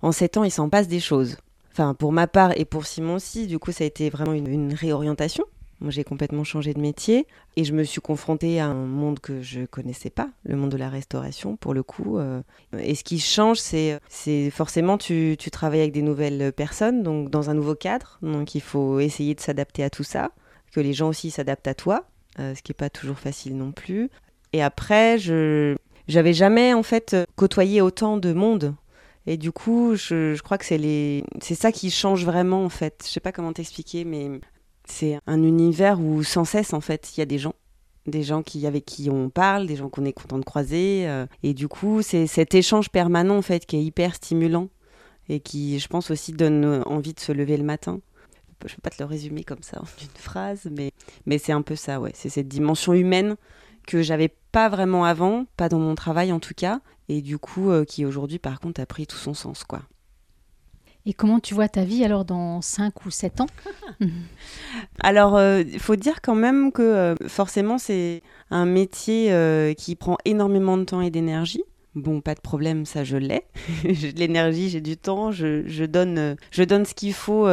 en 0.01 0.11
7 0.11 0.37
ans, 0.37 0.43
il 0.43 0.51
s'en 0.51 0.69
passe 0.69 0.87
des 0.87 0.99
choses. 0.99 1.37
Enfin, 1.71 1.93
pour 1.93 2.11
ma 2.11 2.27
part 2.27 2.51
et 2.57 2.65
pour 2.65 2.85
Simon 2.85 3.15
aussi, 3.15 3.47
du 3.47 3.59
coup, 3.59 3.71
ça 3.71 3.85
a 3.85 3.87
été 3.87 4.09
vraiment 4.09 4.33
une 4.33 4.73
réorientation 4.73 5.45
j'ai 5.87 6.03
complètement 6.03 6.43
changé 6.43 6.73
de 6.73 6.79
métier 6.79 7.25
et 7.55 7.63
je 7.63 7.73
me 7.73 7.83
suis 7.83 8.01
confrontée 8.01 8.59
à 8.59 8.67
un 8.67 8.85
monde 8.85 9.19
que 9.19 9.41
je 9.41 9.65
connaissais 9.65 10.09
pas, 10.09 10.29
le 10.43 10.55
monde 10.55 10.71
de 10.71 10.77
la 10.77 10.89
restauration, 10.89 11.55
pour 11.55 11.73
le 11.73 11.83
coup. 11.83 12.17
Euh. 12.17 12.41
Et 12.77 12.95
ce 12.95 13.03
qui 13.03 13.19
change, 13.19 13.59
c'est, 13.59 13.99
c'est 14.09 14.49
forcément, 14.49 14.97
tu, 14.97 15.35
tu 15.39 15.51
travailles 15.51 15.81
avec 15.81 15.93
des 15.93 16.01
nouvelles 16.01 16.51
personnes, 16.51 17.03
donc 17.03 17.29
dans 17.29 17.49
un 17.49 17.53
nouveau 17.53 17.75
cadre. 17.75 18.19
Donc, 18.21 18.55
il 18.55 18.61
faut 18.61 18.99
essayer 18.99 19.35
de 19.35 19.39
s'adapter 19.39 19.83
à 19.83 19.89
tout 19.89 20.03
ça, 20.03 20.31
que 20.73 20.79
les 20.79 20.93
gens 20.93 21.07
aussi 21.07 21.31
s'adaptent 21.31 21.67
à 21.67 21.75
toi, 21.75 22.05
euh, 22.39 22.53
ce 22.55 22.61
qui 22.61 22.71
n'est 22.71 22.77
pas 22.77 22.89
toujours 22.89 23.17
facile 23.17 23.55
non 23.55 23.71
plus. 23.71 24.09
Et 24.53 24.61
après, 24.61 25.17
je 25.17 25.75
j'avais 26.07 26.33
jamais, 26.33 26.73
en 26.73 26.81
fait, 26.81 27.15
côtoyé 27.35 27.81
autant 27.81 28.17
de 28.17 28.33
monde. 28.33 28.73
Et 29.27 29.37
du 29.37 29.51
coup, 29.51 29.95
je, 29.95 30.33
je 30.33 30.41
crois 30.41 30.57
que 30.57 30.65
c'est 30.65 30.79
les, 30.79 31.23
c'est 31.39 31.53
ça 31.53 31.71
qui 31.71 31.91
change 31.91 32.25
vraiment 32.25 32.65
en 32.65 32.69
fait. 32.69 33.03
Je 33.05 33.11
sais 33.11 33.19
pas 33.19 33.31
comment 33.31 33.53
t'expliquer, 33.53 34.03
mais 34.05 34.27
c'est 34.89 35.19
un 35.27 35.43
univers 35.43 35.99
où 35.99 36.23
sans 36.23 36.45
cesse, 36.45 36.73
en 36.73 36.81
fait, 36.81 37.11
il 37.15 37.19
y 37.19 37.23
a 37.23 37.25
des 37.25 37.37
gens 37.37 37.53
des 38.07 38.23
gens 38.23 38.41
qui, 38.41 38.65
avec 38.65 38.85
qui 38.85 39.09
on 39.11 39.29
parle, 39.29 39.67
des 39.67 39.75
gens 39.75 39.89
qu'on 39.89 40.05
est 40.05 40.13
content 40.13 40.39
de 40.39 40.45
croiser. 40.45 41.07
Euh, 41.07 41.27
et 41.43 41.53
du 41.53 41.67
coup, 41.67 42.01
c'est 42.01 42.27
cet 42.27 42.55
échange 42.55 42.89
permanent, 42.89 43.37
en 43.37 43.41
fait, 43.41 43.65
qui 43.65 43.75
est 43.75 43.83
hyper 43.83 44.15
stimulant 44.15 44.69
et 45.27 45.39
qui, 45.39 45.77
je 45.77 45.87
pense, 45.87 46.09
aussi 46.09 46.33
donne 46.33 46.83
envie 46.87 47.13
de 47.13 47.19
se 47.19 47.31
lever 47.31 47.55
le 47.55 47.63
matin. 47.63 47.99
Je 48.65 48.73
ne 48.73 48.75
peux 48.75 48.81
pas 48.81 48.89
te 48.89 49.01
le 49.01 49.05
résumer 49.05 49.43
comme 49.43 49.61
ça 49.61 49.79
en 49.79 49.85
une 50.01 50.07
phrase, 50.15 50.67
mais, 50.71 50.91
mais 51.25 51.37
c'est 51.37 51.51
un 51.51 51.61
peu 51.61 51.75
ça, 51.75 52.01
ouais. 52.01 52.11
C'est 52.13 52.29
cette 52.29 52.47
dimension 52.47 52.93
humaine 52.93 53.35
que 53.87 54.01
j'avais 54.01 54.33
pas 54.51 54.69
vraiment 54.69 55.05
avant, 55.05 55.45
pas 55.55 55.69
dans 55.69 55.79
mon 55.79 55.95
travail 55.95 56.31
en 56.33 56.39
tout 56.39 56.53
cas, 56.55 56.81
et 57.07 57.21
du 57.21 57.37
coup, 57.37 57.69
euh, 57.69 57.85
qui 57.85 58.05
aujourd'hui, 58.05 58.39
par 58.39 58.59
contre, 58.59 58.81
a 58.81 58.85
pris 58.85 59.07
tout 59.07 59.17
son 59.17 59.33
sens, 59.33 59.63
quoi. 59.63 59.81
Et 61.05 61.13
comment 61.13 61.39
tu 61.39 61.53
vois 61.53 61.69
ta 61.69 61.83
vie 61.83 62.03
alors 62.03 62.25
dans 62.25 62.61
5 62.61 63.05
ou 63.05 63.09
7 63.09 63.41
ans 63.41 63.47
Alors, 64.99 65.33
il 65.39 65.75
euh, 65.75 65.79
faut 65.79 65.95
dire 65.95 66.21
quand 66.21 66.35
même 66.35 66.71
que 66.71 66.81
euh, 66.81 67.15
forcément, 67.27 67.77
c'est 67.77 68.21
un 68.51 68.65
métier 68.65 69.31
euh, 69.31 69.73
qui 69.73 69.95
prend 69.95 70.17
énormément 70.25 70.77
de 70.77 70.83
temps 70.83 71.01
et 71.01 71.09
d'énergie. 71.09 71.63
Bon, 71.95 72.21
pas 72.21 72.35
de 72.35 72.41
problème, 72.41 72.85
ça 72.85 73.03
je 73.03 73.17
l'ai. 73.17 73.43
j'ai 73.83 74.11
de 74.11 74.19
l'énergie, 74.19 74.69
j'ai 74.69 74.81
du 74.81 74.97
temps, 74.97 75.31
je, 75.31 75.65
je, 75.67 75.85
donne, 75.85 76.35
je 76.51 76.63
donne 76.63 76.85
ce 76.85 76.93
qu'il 76.93 77.13
faut 77.13 77.47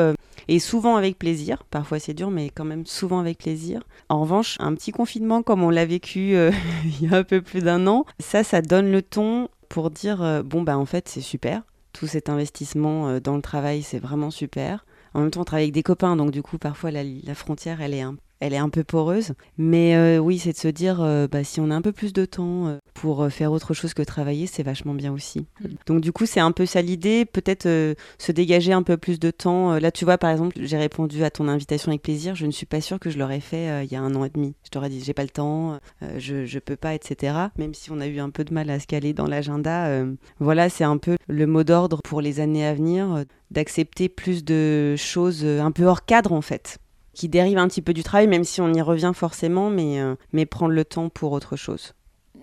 et 0.48 0.58
souvent 0.58 0.96
avec 0.96 1.18
plaisir. 1.18 1.62
Parfois 1.70 1.98
c'est 1.98 2.12
dur, 2.14 2.30
mais 2.30 2.50
quand 2.50 2.64
même 2.64 2.84
souvent 2.84 3.18
avec 3.18 3.38
plaisir. 3.38 3.82
En 4.10 4.20
revanche, 4.20 4.56
un 4.60 4.74
petit 4.74 4.92
confinement 4.92 5.42
comme 5.42 5.62
on 5.62 5.70
l'a 5.70 5.86
vécu 5.86 6.34
il 6.84 7.00
y 7.00 7.12
a 7.12 7.16
un 7.16 7.24
peu 7.24 7.40
plus 7.40 7.62
d'un 7.62 7.86
an, 7.86 8.04
ça, 8.18 8.44
ça 8.44 8.60
donne 8.60 8.92
le 8.92 9.00
ton 9.00 9.48
pour 9.70 9.90
dire 9.90 10.42
bon, 10.44 10.62
bah 10.62 10.76
en 10.76 10.86
fait, 10.86 11.08
c'est 11.08 11.22
super 11.22 11.62
tout 11.96 12.06
cet 12.06 12.28
investissement 12.28 13.08
euh, 13.08 13.20
dans 13.20 13.36
le 13.36 13.42
travail, 13.42 13.82
c'est 13.82 13.98
vraiment 13.98 14.30
super. 14.30 14.84
En 15.14 15.20
même 15.20 15.30
temps, 15.30 15.40
on 15.40 15.44
travaille 15.44 15.64
avec 15.64 15.74
des 15.74 15.82
copains, 15.82 16.14
donc 16.14 16.30
du 16.30 16.42
coup, 16.42 16.58
parfois, 16.58 16.90
la, 16.90 17.34
frontière, 17.34 17.80
elle 17.80 17.94
est 17.94 18.02
un 18.02 18.16
elle 18.40 18.52
est 18.52 18.58
un 18.58 18.68
peu 18.68 18.84
poreuse. 18.84 19.32
Mais 19.58 19.96
euh, 19.96 20.18
oui, 20.18 20.38
c'est 20.38 20.52
de 20.52 20.58
se 20.58 20.68
dire, 20.68 21.00
euh, 21.00 21.26
bah, 21.26 21.44
si 21.44 21.60
on 21.60 21.70
a 21.70 21.74
un 21.74 21.82
peu 21.82 21.92
plus 21.92 22.12
de 22.12 22.24
temps 22.24 22.66
euh, 22.66 22.78
pour 22.94 23.28
faire 23.30 23.52
autre 23.52 23.74
chose 23.74 23.94
que 23.94 24.02
travailler, 24.02 24.46
c'est 24.46 24.62
vachement 24.62 24.94
bien 24.94 25.12
aussi. 25.12 25.46
Mm. 25.60 25.66
Donc 25.86 26.00
du 26.00 26.12
coup, 26.12 26.26
c'est 26.26 26.40
un 26.40 26.52
peu 26.52 26.66
ça 26.66 26.82
l'idée, 26.82 27.24
peut-être 27.24 27.66
se 27.66 28.32
dégager 28.32 28.72
un 28.72 28.82
peu 28.82 28.96
plus 28.96 29.18
de 29.18 29.30
temps. 29.30 29.78
Là, 29.78 29.90
tu 29.90 30.04
vois, 30.04 30.18
par 30.18 30.30
exemple, 30.30 30.56
j'ai 30.60 30.76
répondu 30.76 31.24
à 31.24 31.30
ton 31.30 31.48
invitation 31.48 31.90
avec 31.90 32.02
plaisir. 32.02 32.34
Je 32.34 32.46
ne 32.46 32.50
suis 32.50 32.66
pas 32.66 32.80
sûre 32.80 32.98
que 32.98 33.10
je 33.10 33.18
l'aurais 33.18 33.40
fait 33.40 33.84
il 33.84 33.92
y 33.92 33.96
a 33.96 34.00
un 34.00 34.14
an 34.14 34.24
et 34.24 34.30
demi. 34.30 34.54
Je 34.64 34.70
t'aurais 34.70 34.88
dit, 34.88 35.02
j'ai 35.02 35.14
pas 35.14 35.22
le 35.22 35.30
temps, 35.30 35.78
je, 36.18 36.44
je 36.44 36.58
peux 36.58 36.76
pas, 36.76 36.94
etc. 36.94 37.36
Même 37.58 37.74
si 37.74 37.90
on 37.90 38.00
a 38.00 38.06
eu 38.06 38.18
un 38.18 38.30
peu 38.30 38.44
de 38.44 38.52
mal 38.52 38.70
à 38.70 38.80
se 38.80 38.86
caler 38.86 39.12
dans 39.12 39.26
l'agenda. 39.26 40.04
voilà, 40.38 40.68
c'est 40.68 40.84
un 40.84 40.98
peu 40.98 41.16
le 41.28 41.46
mot 41.46 41.64
d'ordre 41.64 42.00
pour 42.02 42.20
les 42.20 42.40
années 42.40 42.66
à 42.66 42.74
venir, 42.74 43.24
d'accepter 43.50 44.08
plus 44.08 44.44
de 44.44 44.94
choses 44.96 45.44
un 45.44 45.70
peu 45.70 45.84
hors 45.84 46.04
cadre 46.04 46.32
en 46.32 46.42
fait 46.42 46.78
qui 47.16 47.28
dérive 47.28 47.58
un 47.58 47.66
petit 47.66 47.82
peu 47.82 47.94
du 47.94 48.04
travail, 48.04 48.28
même 48.28 48.44
si 48.44 48.60
on 48.60 48.72
y 48.72 48.80
revient 48.80 49.12
forcément, 49.14 49.70
mais, 49.70 49.98
mais 50.32 50.46
prendre 50.46 50.74
le 50.74 50.84
temps 50.84 51.08
pour 51.08 51.32
autre 51.32 51.56
chose. 51.56 51.94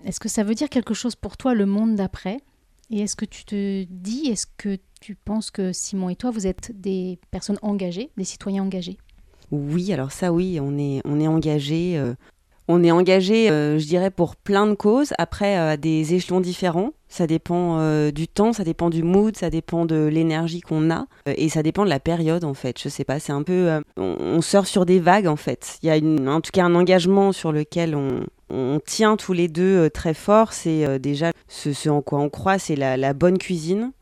Est-ce 0.04 0.20
que 0.20 0.28
ça 0.28 0.42
veut 0.42 0.54
dire 0.54 0.68
quelque 0.68 0.92
chose 0.92 1.14
pour 1.14 1.36
toi, 1.36 1.54
le 1.54 1.64
monde 1.64 1.94
d'après? 1.94 2.38
Et 2.90 3.00
est-ce 3.00 3.16
que 3.16 3.24
tu 3.24 3.44
te 3.44 3.84
dis, 3.84 4.28
est-ce 4.28 4.46
que 4.58 4.78
tu 5.00 5.14
penses 5.14 5.50
que 5.50 5.72
Simon 5.72 6.10
et 6.10 6.16
toi, 6.16 6.30
vous 6.30 6.46
êtes 6.46 6.72
des 6.78 7.18
personnes 7.30 7.58
engagées, 7.62 8.10
des 8.16 8.24
citoyens 8.24 8.64
engagés? 8.64 8.98
Oui, 9.50 9.92
alors 9.92 10.12
ça 10.12 10.32
oui, 10.32 10.58
on 10.60 10.76
est, 10.78 11.00
on 11.04 11.20
est 11.20 11.26
engagés. 11.26 11.96
Euh, 11.96 12.14
on 12.68 12.82
est 12.82 12.90
engagé, 12.90 13.50
euh, 13.50 13.78
je 13.78 13.86
dirais, 13.86 14.10
pour 14.10 14.36
plein 14.36 14.66
de 14.66 14.74
causes, 14.74 15.12
après 15.18 15.56
euh, 15.56 15.72
à 15.72 15.76
des 15.76 16.14
échelons 16.14 16.40
différents. 16.40 16.90
Ça 17.08 17.28
dépend 17.28 17.78
du 18.10 18.26
temps, 18.26 18.52
ça 18.52 18.64
dépend 18.64 18.90
du 18.90 19.04
mood, 19.04 19.36
ça 19.36 19.48
dépend 19.48 19.86
de 19.86 20.06
l'énergie 20.06 20.60
qu'on 20.60 20.90
a, 20.90 21.06
et 21.26 21.48
ça 21.48 21.62
dépend 21.62 21.84
de 21.84 21.88
la 21.88 22.00
période 22.00 22.42
en 22.42 22.54
fait. 22.54 22.76
Je 22.82 22.88
sais 22.88 23.04
pas, 23.04 23.20
c'est 23.20 23.30
un 23.30 23.44
peu, 23.44 23.70
on, 23.96 24.40
sort 24.40 24.66
sur 24.66 24.84
des 24.84 24.98
vagues 24.98 25.28
en 25.28 25.36
fait. 25.36 25.78
Il 25.84 25.86
y 25.86 25.90
a 25.92 26.28
en 26.28 26.40
tout 26.40 26.50
cas 26.52 26.64
un 26.64 26.74
engagement 26.74 27.30
sur 27.30 27.52
lequel 27.52 27.96
on 28.50 28.80
tient 28.84 29.16
tous 29.16 29.32
les 29.32 29.46
deux 29.46 29.88
très 29.90 30.12
fort. 30.12 30.52
C'est 30.52 30.98
déjà 30.98 31.30
ce, 31.46 31.88
en 31.88 32.02
quoi 32.02 32.18
on 32.18 32.30
croit, 32.30 32.58
c'est 32.58 32.74
la 32.74 33.12
bonne 33.12 33.38
cuisine 33.38 33.92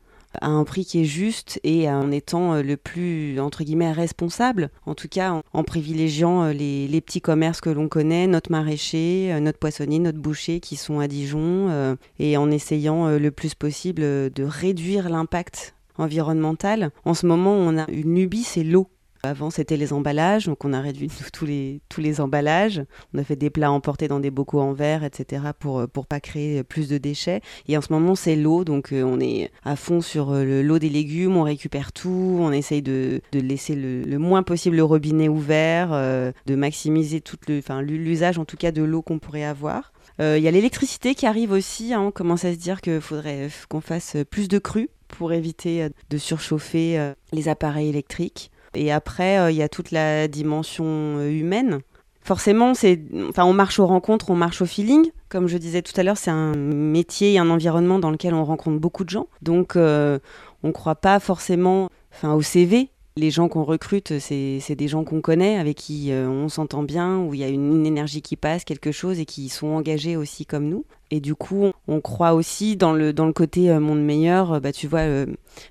à 0.41 0.47
un 0.47 0.63
prix 0.63 0.85
qui 0.85 1.01
est 1.01 1.05
juste 1.05 1.59
et 1.63 1.89
en 1.89 2.11
étant 2.11 2.53
euh, 2.53 2.63
le 2.63 2.77
plus, 2.77 3.39
entre 3.39 3.63
guillemets, 3.63 3.91
responsable, 3.91 4.69
en 4.85 4.95
tout 4.95 5.07
cas 5.07 5.41
en, 5.53 5.63
privilégiant 5.63 6.43
euh, 6.43 6.53
les, 6.53 7.01
petits 7.01 7.21
commerces 7.21 7.61
que 7.61 7.69
l'on 7.69 7.87
connaît, 7.87 8.27
notre 8.27 8.51
maraîcher, 8.51 9.33
euh, 9.33 9.39
notre 9.39 9.59
poissonnier, 9.59 9.99
notre 9.99 10.19
boucher 10.19 10.59
qui 10.59 10.75
sont 10.75 10.99
à 10.99 11.07
Dijon, 11.07 11.97
et 12.19 12.37
en 12.37 12.49
essayant 12.51 13.09
le 13.17 13.31
plus 13.31 13.55
possible 13.55 14.01
de 14.01 14.43
réduire 14.43 15.09
l'impact 15.09 15.75
environnemental. 15.97 16.91
En 17.05 17.13
ce 17.13 17.25
moment, 17.25 17.53
on 17.53 17.77
a 17.77 17.89
une 17.91 18.15
lubie, 18.15 18.43
c'est 18.43 18.63
l'eau. 18.63 18.87
Avant, 19.25 19.49
c'était 19.49 19.77
les 19.77 19.93
emballages, 19.93 20.47
donc 20.47 20.65
on 20.65 20.73
a 20.73 20.81
réduit 20.81 21.09
tous 21.31 21.45
les, 21.45 21.79
tous 21.87 22.01
les 22.01 22.19
emballages. 22.19 22.83
On 23.13 23.19
a 23.19 23.23
fait 23.23 23.37
des 23.37 23.49
plats 23.49 23.71
emportés 23.71 24.09
dans 24.09 24.19
des 24.19 24.31
bocaux 24.31 24.59
en 24.59 24.73
verre, 24.73 25.05
etc., 25.05 25.43
pour 25.57 25.79
ne 25.79 25.85
pas 25.85 26.19
créer 26.19 26.61
plus 26.63 26.89
de 26.89 26.97
déchets. 26.97 27.39
Et 27.69 27.77
en 27.77 27.81
ce 27.81 27.93
moment, 27.93 28.15
c'est 28.15 28.35
l'eau, 28.35 28.65
donc 28.65 28.91
euh, 28.91 29.01
on 29.01 29.21
est 29.21 29.49
à 29.63 29.77
fond 29.77 30.01
sur 30.01 30.31
euh, 30.31 30.61
l'eau 30.61 30.77
des 30.77 30.89
légumes, 30.89 31.37
on 31.37 31.43
récupère 31.43 31.93
tout, 31.93 32.37
on 32.41 32.51
essaye 32.51 32.81
de, 32.81 33.21
de 33.31 33.39
laisser 33.39 33.75
le, 33.75 34.17
moins 34.17 34.43
possible 34.43 34.75
le 34.75 34.83
robinet 34.83 35.29
ouvert, 35.29 35.91
euh, 35.93 36.33
de 36.45 36.55
maximiser 36.55 37.21
tout 37.21 37.37
l'usage, 37.47 38.37
en 38.37 38.43
tout 38.43 38.57
cas, 38.57 38.73
de 38.73 38.83
l'eau 38.83 39.01
qu'on 39.01 39.19
pourrait 39.19 39.45
avoir. 39.45 39.93
Il 40.19 40.39
y 40.39 40.47
a 40.47 40.51
l'électricité 40.51 41.15
qui 41.15 41.25
arrive 41.25 41.51
aussi, 41.51 41.93
hein. 41.93 42.01
on 42.01 42.11
commence 42.11 42.45
à 42.45 42.53
se 42.53 42.57
dire 42.57 42.81
qu'il 42.81 43.01
faudrait 43.01 43.49
qu'on 43.67 43.81
fasse 43.81 44.15
plus 44.29 44.47
de 44.47 44.59
crues 44.59 44.89
pour 45.07 45.33
éviter 45.33 45.87
de 46.09 46.17
surchauffer 46.17 47.13
les 47.31 47.49
appareils 47.49 47.89
électriques. 47.89 48.51
Et 48.75 48.91
après, 48.91 49.39
euh, 49.39 49.51
il 49.51 49.57
y 49.57 49.61
a 49.61 49.69
toute 49.69 49.91
la 49.91 50.27
dimension 50.27 50.85
euh, 50.85 51.29
humaine. 51.29 51.79
Forcément, 52.21 52.73
c'est, 52.73 53.01
enfin, 53.29 53.43
on 53.45 53.53
marche 53.53 53.79
aux 53.79 53.85
rencontres, 53.85 54.29
on 54.29 54.35
marche 54.35 54.61
au 54.61 54.65
feeling. 54.65 55.11
Comme 55.29 55.47
je 55.47 55.57
disais 55.57 55.81
tout 55.81 55.93
à 55.99 56.03
l'heure, 56.03 56.17
c'est 56.17 56.31
un 56.31 56.55
métier 56.55 57.33
et 57.33 57.39
un 57.39 57.49
environnement 57.49 57.99
dans 57.99 58.11
lequel 58.11 58.33
on 58.33 58.45
rencontre 58.45 58.79
beaucoup 58.79 59.03
de 59.03 59.09
gens. 59.09 59.27
Donc, 59.41 59.75
euh, 59.75 60.19
on 60.63 60.69
ne 60.69 60.73
croit 60.73 60.95
pas 60.95 61.19
forcément 61.19 61.89
enfin, 62.13 62.33
au 62.33 62.41
CV. 62.41 62.89
Les 63.17 63.29
gens 63.29 63.47
qu'on 63.47 63.63
recrute, 63.63 64.17
c'est, 64.19 64.75
des 64.75 64.87
gens 64.87 65.03
qu'on 65.03 65.21
connaît, 65.21 65.57
avec 65.57 65.77
qui 65.77 66.11
on 66.11 66.49
s'entend 66.49 66.81
bien, 66.81 67.19
où 67.19 67.35
il 67.35 67.41
y 67.41 67.43
a 67.43 67.47
une, 67.47 67.85
énergie 67.85 68.23
qui 68.23 68.37
passe, 68.37 68.63
quelque 68.63 68.91
chose, 68.91 69.19
et 69.19 69.25
qui 69.25 69.49
sont 69.49 69.67
engagés 69.67 70.17
aussi 70.17 70.47
comme 70.47 70.67
nous. 70.67 70.83
Et 71.13 71.19
du 71.19 71.35
coup, 71.35 71.71
on, 71.87 72.01
croit 72.01 72.33
aussi 72.33 72.75
dans 72.75 72.91
le, 72.91 73.13
dans 73.13 73.27
le 73.27 73.33
côté 73.33 73.69
euh, 73.69 73.79
monde 73.79 74.03
meilleur. 74.03 74.53
Euh, 74.53 74.59
bah, 74.59 74.71
tu 74.71 74.87
vois, 74.87 75.01
euh, 75.01 75.27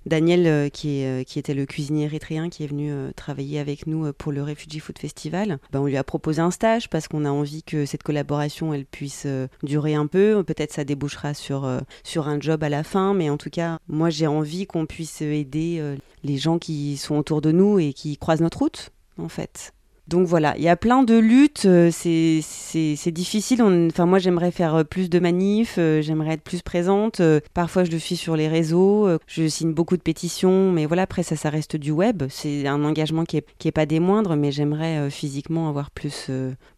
Daniel, 0.07 0.71
qui, 0.71 1.01
est, 1.01 1.25
qui 1.25 1.41
était 1.41 1.53
le 1.53 1.67
cuisinier 1.67 2.05
érythréen, 2.05 2.49
qui 2.49 2.63
est 2.63 2.69
venu 2.69 2.93
travailler 3.17 3.59
avec 3.59 3.89
nous 3.89 4.13
pour 4.13 4.31
le 4.31 4.41
Refugee 4.45 4.79
Food 4.79 5.01
Festival, 5.01 5.59
bah, 5.73 5.81
on 5.81 5.87
lui 5.87 5.97
a 5.97 6.05
proposé 6.05 6.41
un 6.41 6.53
stage 6.53 6.89
parce 6.89 7.09
qu'on 7.09 7.25
a 7.25 7.31
envie 7.31 7.65
que 7.65 7.87
cette 7.87 8.05
collaboration, 8.05 8.73
elle 8.73 8.85
puisse 8.85 9.27
durer 9.65 9.97
un 9.97 10.07
peu. 10.07 10.45
Peut-être 10.45 10.73
ça 10.73 10.85
débouchera 10.85 11.35
sur, 11.35 11.69
sur 12.05 12.29
un 12.29 12.41
job 12.41 12.63
à 12.63 12.69
la 12.69 12.85
fin, 12.85 13.13
mais 13.13 13.29
en 13.29 13.37
tout 13.37 13.51
cas, 13.51 13.81
moi, 13.89 14.11
j'ai 14.11 14.29
envie 14.29 14.69
qu'on 14.69 14.87
puisse 14.87 15.23
aider 15.23 15.83
les 16.23 16.37
gens 16.37 16.61
qui 16.61 16.97
sont 16.97 17.17
autour 17.17 17.41
de 17.41 17.51
nous 17.51 17.81
et 17.81 17.95
qui 17.95 18.17
croisent 18.17 18.43
notre 18.43 18.59
route, 18.59 18.91
en 19.19 19.29
fait. 19.29 19.73
Donc 20.09 20.27
voilà, 20.27 20.57
il 20.57 20.65
y 20.65 20.69
a 20.69 20.77
plein 20.77 21.05
de 21.05 21.17
luttes, 21.17 21.65
euh, 21.65 21.91
c'est 21.93 23.11
difficile. 23.13 23.63
Enfin, 23.63 24.05
moi, 24.05 24.19
j'aimerais 24.19 24.51
faire 24.51 24.75
euh, 24.75 24.85
plus 24.85 25.09
de 25.09 25.21
manifs, 25.21 25.77
euh, 25.79 26.03
j'aimerais 26.03 26.35
être 26.35 26.43
plus 26.43 26.61
présente. 26.61 27.23
Parfois, 27.55 27.85
je 27.85 27.93
le 27.93 28.01
suis 28.01 28.17
sur 28.17 28.35
les 28.35 28.49
réseaux, 28.49 29.09
je 29.29 29.47
signe 29.47 29.73
beaucoup 29.73 29.97
de 29.97 30.03
pétitions, 30.03 30.73
mais 30.73 30.87
voilà, 30.87 31.03
après, 31.03 31.23
ça, 31.23 31.37
ça 31.37 31.51
reste 31.51 31.77
du 31.77 31.93
web. 31.93 32.25
C'est 32.31 32.67
un 32.67 32.85
engagement 32.85 33.25
qui 33.25 33.37
est, 33.37 33.47
qui 33.59 33.69
est 33.69 33.73
pas 33.73 33.87
des 33.87 34.01
moindres, 34.01 34.35
mais 34.35 34.51
j'aimerais 34.51 35.09
physiquement 35.11 35.69
avoir 35.69 35.93
plus, 35.93 36.31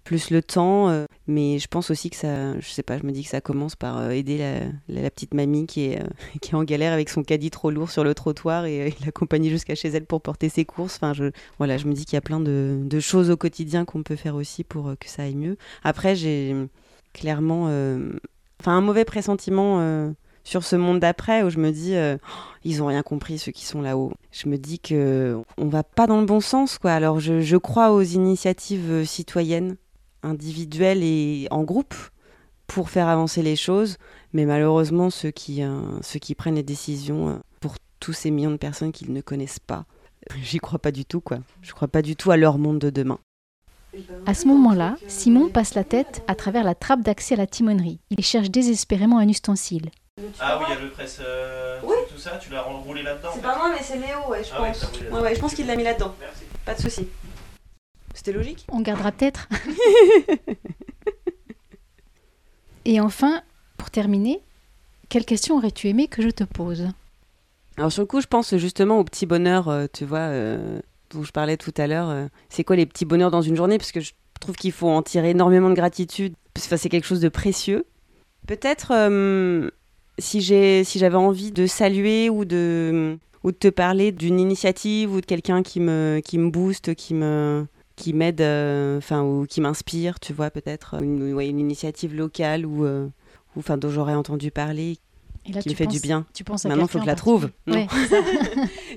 plus 0.05 0.31
le 0.31 0.43
temps. 0.43 1.07
Mais 1.27 1.59
je 1.59 1.67
pense 1.69 1.91
aussi 1.91 2.11
que 2.11 2.17
ça, 2.17 2.59
je 2.61 2.69
sais 2.69 2.83
pas, 2.83 2.99
je 2.99 3.05
me 3.05 3.13
dis 3.13 3.25
que 3.25 3.31
ça 3.31 3.41
commence 3.41 3.75
par 3.75 4.11
aider 4.11 4.39
la, 4.89 5.11
petite 5.11 5.33
mamie 5.33 5.67
qui 5.67 5.87
est, 5.87 6.03
qui 6.43 6.51
est 6.51 6.55
en 6.55 6.65
galère 6.65 6.93
avec 6.93 7.09
son 7.09 7.23
caddie 7.23 7.51
trop 7.51 7.71
lourd 7.71 7.91
sur 7.91 8.05
le 8.05 8.15
trottoir 8.15 8.67
et, 8.67 8.95
l'accompagner 9.05 9.49
jusqu'à 9.49 9.75
chez 9.75 9.89
elle 9.89 10.05
pour 10.05 10.21
porter 10.21 10.51
ses 10.51 10.67
courses. 10.67 10.97
Enfin, 10.97 11.15
je, 11.15 11.31
voilà, 11.59 11.79
je 11.79 11.87
me 11.87 11.95
dis 11.95 12.05
qu'il 12.05 12.17
y 12.17 12.19
a 12.19 12.23
plein 12.23 12.41
de 12.41 13.01
choses 13.01 13.14
au 13.31 13.37
quotidien 13.37 13.85
qu'on 13.85 14.03
peut 14.03 14.17
faire 14.17 14.35
aussi 14.35 14.65
pour 14.65 14.95
que 14.99 15.09
ça 15.09 15.23
aille 15.23 15.37
mieux. 15.37 15.57
Après, 15.83 16.15
j'ai 16.15 16.55
clairement, 17.13 17.65
enfin, 18.61 18.73
un 18.73 18.81
mauvais 18.81 19.05
pressentiment 19.05 20.13
sur 20.43 20.65
ce 20.65 20.77
monde 20.77 21.01
d'après 21.01 21.43
où 21.43 21.51
je 21.51 21.59
me 21.59 21.71
dis 21.71 21.95
oh, 21.97 22.19
ils 22.65 22.83
ont 22.83 22.87
rien 22.87 23.03
compris 23.03 23.39
ceux 23.39 23.53
qui 23.53 23.65
sont 23.65 23.83
là-haut. 23.83 24.13
Je 24.33 24.49
me 24.49 24.59
dis 24.59 24.79
que 24.79 25.41
on 25.59 25.69
va 25.69 25.83
pas 25.83 26.07
dans 26.07 26.21
le 26.21 26.27
bon 26.27 26.41
sens 26.41 26.79
quoi. 26.79 26.93
Alors 26.93 27.21
je, 27.21 27.57
crois 27.57 27.93
aux 27.93 28.03
initiatives 28.03 29.05
citoyennes 29.05 29.77
individuel 30.25 31.03
et 31.03 31.47
en 31.51 31.63
groupe 31.63 31.95
pour 32.67 32.91
faire 32.91 33.09
avancer 33.09 33.43
les 33.43 33.57
choses. 33.57 33.99
Mais 34.33 34.47
malheureusement, 34.47 35.11
ceux 35.11 35.31
qui, 35.31 35.63
euh, 35.63 35.81
ceux 36.03 36.19
qui 36.19 36.35
prennent 36.35 36.57
les 36.57 36.63
décisions 36.63 37.29
euh, 37.29 37.35
pour 37.61 37.77
tous 38.01 38.13
ces 38.13 38.31
millions 38.31 38.51
de 38.51 38.57
personnes 38.57 38.93
qu'ils 38.93 39.13
ne 39.13 39.21
connaissent 39.21 39.61
pas, 39.61 39.85
j'y 40.43 40.59
crois 40.59 40.79
pas 40.79 40.91
du 40.91 41.05
tout, 41.05 41.21
quoi. 41.21 41.39
Je 41.63 41.73
crois 41.73 41.89
pas 41.89 42.03
du 42.03 42.17
tout 42.17 42.31
à 42.31 42.37
leur 42.37 42.59
monde 42.59 42.79
de 42.79 42.91
demain. 42.91 43.19
À 44.27 44.35
ce 44.35 44.47
moment-là, 44.49 44.97
Simon 45.07 45.49
passe 45.49 45.75
la 45.75 45.85
tête 45.85 46.23
à 46.27 46.35
travers 46.35 46.65
la 46.65 46.75
trappe 46.75 47.03
d'accès 47.03 47.35
à 47.35 47.39
la 47.39 47.47
timonerie. 47.47 48.01
Il 48.11 48.25
cherche 48.25 48.51
désespérément 48.51 49.19
un 49.19 49.29
ustensile. 49.29 49.91
Ah 50.41 50.59
oui, 50.59 50.67
il 50.69 50.75
y 50.75 50.77
a 50.77 50.81
le 50.81 50.91
presse, 50.91 51.21
euh, 51.21 51.81
tout 52.09 52.19
ça, 52.19 52.39
tu 52.39 52.51
l'as 52.51 52.63
roulé 52.63 53.03
là-dedans. 53.03 53.31
C'est 53.35 53.43
pas 53.43 53.57
moi, 53.57 53.71
mais 53.73 53.83
c'est 53.83 53.97
Léo, 53.97 54.29
ouais, 54.29 54.45
je 54.45 54.51
ah 54.55 54.59
pense. 54.59 54.93
Ouais, 55.11 55.21
ouais, 55.21 55.35
je 55.35 55.41
pense 55.41 55.55
qu'il 55.55 55.67
l'a 55.67 55.77
mis 55.77 55.83
là-dedans. 55.83 56.15
Pas 56.65 56.75
de 56.75 56.81
souci. 56.81 57.09
C'était 58.15 58.33
logique? 58.33 58.65
On 58.71 58.81
gardera 58.81 59.11
peut-être. 59.11 59.49
Et 62.85 63.01
enfin, 63.01 63.43
pour 63.77 63.91
terminer, 63.91 64.41
quelle 65.09 65.25
question 65.25 65.57
aurais-tu 65.57 65.89
aimé 65.89 66.07
que 66.07 66.23
je 66.23 66.31
te 66.31 66.45
pose? 66.45 66.89
Alors 67.77 67.91
sur 67.91 68.03
le 68.03 68.07
coup, 68.07 68.21
je 68.21 68.27
pense 68.27 68.57
justement 68.57 68.99
au 68.99 69.05
petit 69.05 69.27
bonheur, 69.27 69.69
euh, 69.69 69.87
tu 69.93 70.05
vois, 70.05 70.19
euh, 70.19 70.81
dont 71.11 71.23
je 71.23 71.33
parlais 71.33 71.57
tout 71.57 71.75
à 71.77 71.87
l'heure. 71.87 72.09
Euh, 72.09 72.27
c'est 72.49 72.65
quoi 72.65 72.77
les 72.77 72.87
petits 72.87 73.05
bonheurs 73.05 73.31
dans 73.31 73.43
une 73.43 73.57
journée? 73.57 73.79
Parce 73.79 73.93
que 73.93 74.01
je 74.01 74.13
trouve 74.41 74.57
qu'il 74.57 74.73
faut 74.73 74.89
en 74.89 75.03
tirer 75.03 75.31
énormément 75.31 75.71
de 75.71 75.75
gratitude. 75.75 76.35
Enfin, 76.57 76.77
c'est 76.77 76.89
quelque 76.89 77.07
chose 77.07 77.21
de 77.21 77.29
précieux. 77.29 77.85
Peut-être 78.47 78.93
si 80.19 80.43
si 80.43 80.99
j'avais 80.99 81.17
envie 81.17 81.51
de 81.51 81.67
saluer 81.67 82.29
ou 82.29 82.45
de 82.45 83.19
ou 83.43 83.51
de 83.51 83.57
te 83.57 83.69
parler 83.69 84.13
d'une 84.13 84.39
initiative 84.39 85.13
ou 85.13 85.21
de 85.21 85.27
quelqu'un 85.27 85.63
qui 85.63 85.81
me 85.81 86.21
qui 86.25 86.39
me 86.39 86.51
booste, 86.51 86.95
qui 86.95 87.15
me 87.15 87.67
qui 87.97 88.13
m'aide, 88.13 88.43
enfin, 88.99 89.23
ou 89.23 89.47
qui 89.47 89.61
m'inspire, 89.61 90.19
tu 90.21 90.33
vois, 90.33 90.51
peut-être 90.51 91.03
une, 91.03 91.39
une, 91.39 91.61
initiative 91.61 92.15
locale 92.15 92.67
ou, 92.67 92.85
euh, 92.85 93.07
enfin, 93.57 93.77
dont 93.77 93.91
j'aurais 93.91 94.15
entendu 94.15 94.51
parler, 94.51 94.99
qui 95.45 95.69
me 95.69 95.75
fait 95.75 95.87
du 95.87 96.01
bien. 96.01 96.27
Tu 96.35 96.45
penses 96.45 96.65
maintenant, 96.65 96.85
il 96.85 96.91
faut 96.91 96.99
que 96.99 97.05
je 97.05 97.09
la 97.09 97.15
trouve. 97.15 97.51
il 97.67 97.87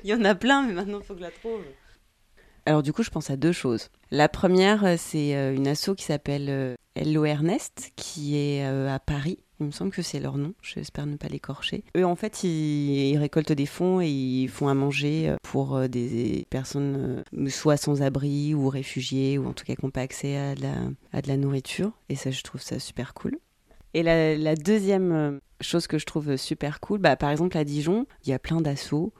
y 0.03 0.13
en 0.13 0.23
a 0.23 0.35
plein, 0.35 0.63
mais 0.63 0.73
maintenant, 0.73 0.99
il 0.99 1.05
faut 1.05 1.13
que 1.13 1.19
je 1.19 1.25
la 1.25 1.31
trouve. 1.31 1.61
Alors 2.65 2.83
du 2.83 2.91
coup, 2.91 3.03
je 3.03 3.09
pense 3.09 3.29
à 3.29 3.37
deux 3.37 3.53
choses. 3.53 3.89
La 4.11 4.27
première, 4.27 4.83
euh, 4.83 4.95
c'est 4.97 5.31
une 5.55 5.67
asso 5.67 5.91
qui 5.95 6.03
s'appelle 6.03 6.75
Hello 6.95 7.25
Ernest, 7.25 7.91
qui 7.95 8.37
est 8.37 8.63
à 8.65 8.99
Paris 8.99 9.39
il 9.59 9.65
me 9.65 9.71
semble 9.71 9.91
que 9.91 10.01
c'est 10.01 10.19
leur 10.19 10.37
nom, 10.37 10.53
j'espère 10.61 11.05
ne 11.05 11.15
pas 11.15 11.27
l'écorcher. 11.27 11.83
Eux, 11.95 12.05
en 12.05 12.15
fait, 12.15 12.43
ils, 12.43 13.17
récoltent 13.17 13.51
des 13.51 13.65
fonds 13.65 14.01
et 14.01 14.07
ils 14.07 14.49
font 14.49 14.67
à 14.67 14.73
manger 14.73 15.29
euh, 15.29 15.35
pour 15.41 15.75
euh, 15.75 15.87
des 15.87 16.45
personnes 16.49 17.23
euh, 17.35 17.49
soit 17.49 17.77
sans 17.77 18.01
abri 18.01 18.53
ou 18.53 18.69
réfugiés 18.69 19.37
ou 19.37 19.47
en 19.47 19.53
tout 19.53 19.65
cas 19.65 19.75
qui 19.75 19.83
n'ont 19.83 19.91
pas 19.91 20.01
accès 20.01 20.37
à 20.37 20.55
de, 20.55 20.61
la, 20.61 20.75
à 21.11 21.21
de 21.21 21.27
la 21.27 21.37
nourriture. 21.37 21.91
Et 22.09 22.15
ça, 22.15 22.29
je 22.29 22.41
trouve 22.43 22.61
ça 22.61 22.79
super 22.79 23.13
cool. 23.13 23.39
Et 23.93 24.03
la, 24.03 24.55
deuxième 24.55 25.39
chose 25.61 25.87
que 25.87 25.97
je 25.97 26.05
trouve 26.05 26.35
super 26.35 26.79
cool, 26.79 26.99
bah, 26.99 27.15
par 27.15 27.31
exemple 27.31 27.57
à 27.57 27.63
Dijon, 27.63 28.05
il 28.23 28.29
y 28.29 28.33
a 28.33 28.39
plein 28.39 28.61
d'assauts 28.61 29.13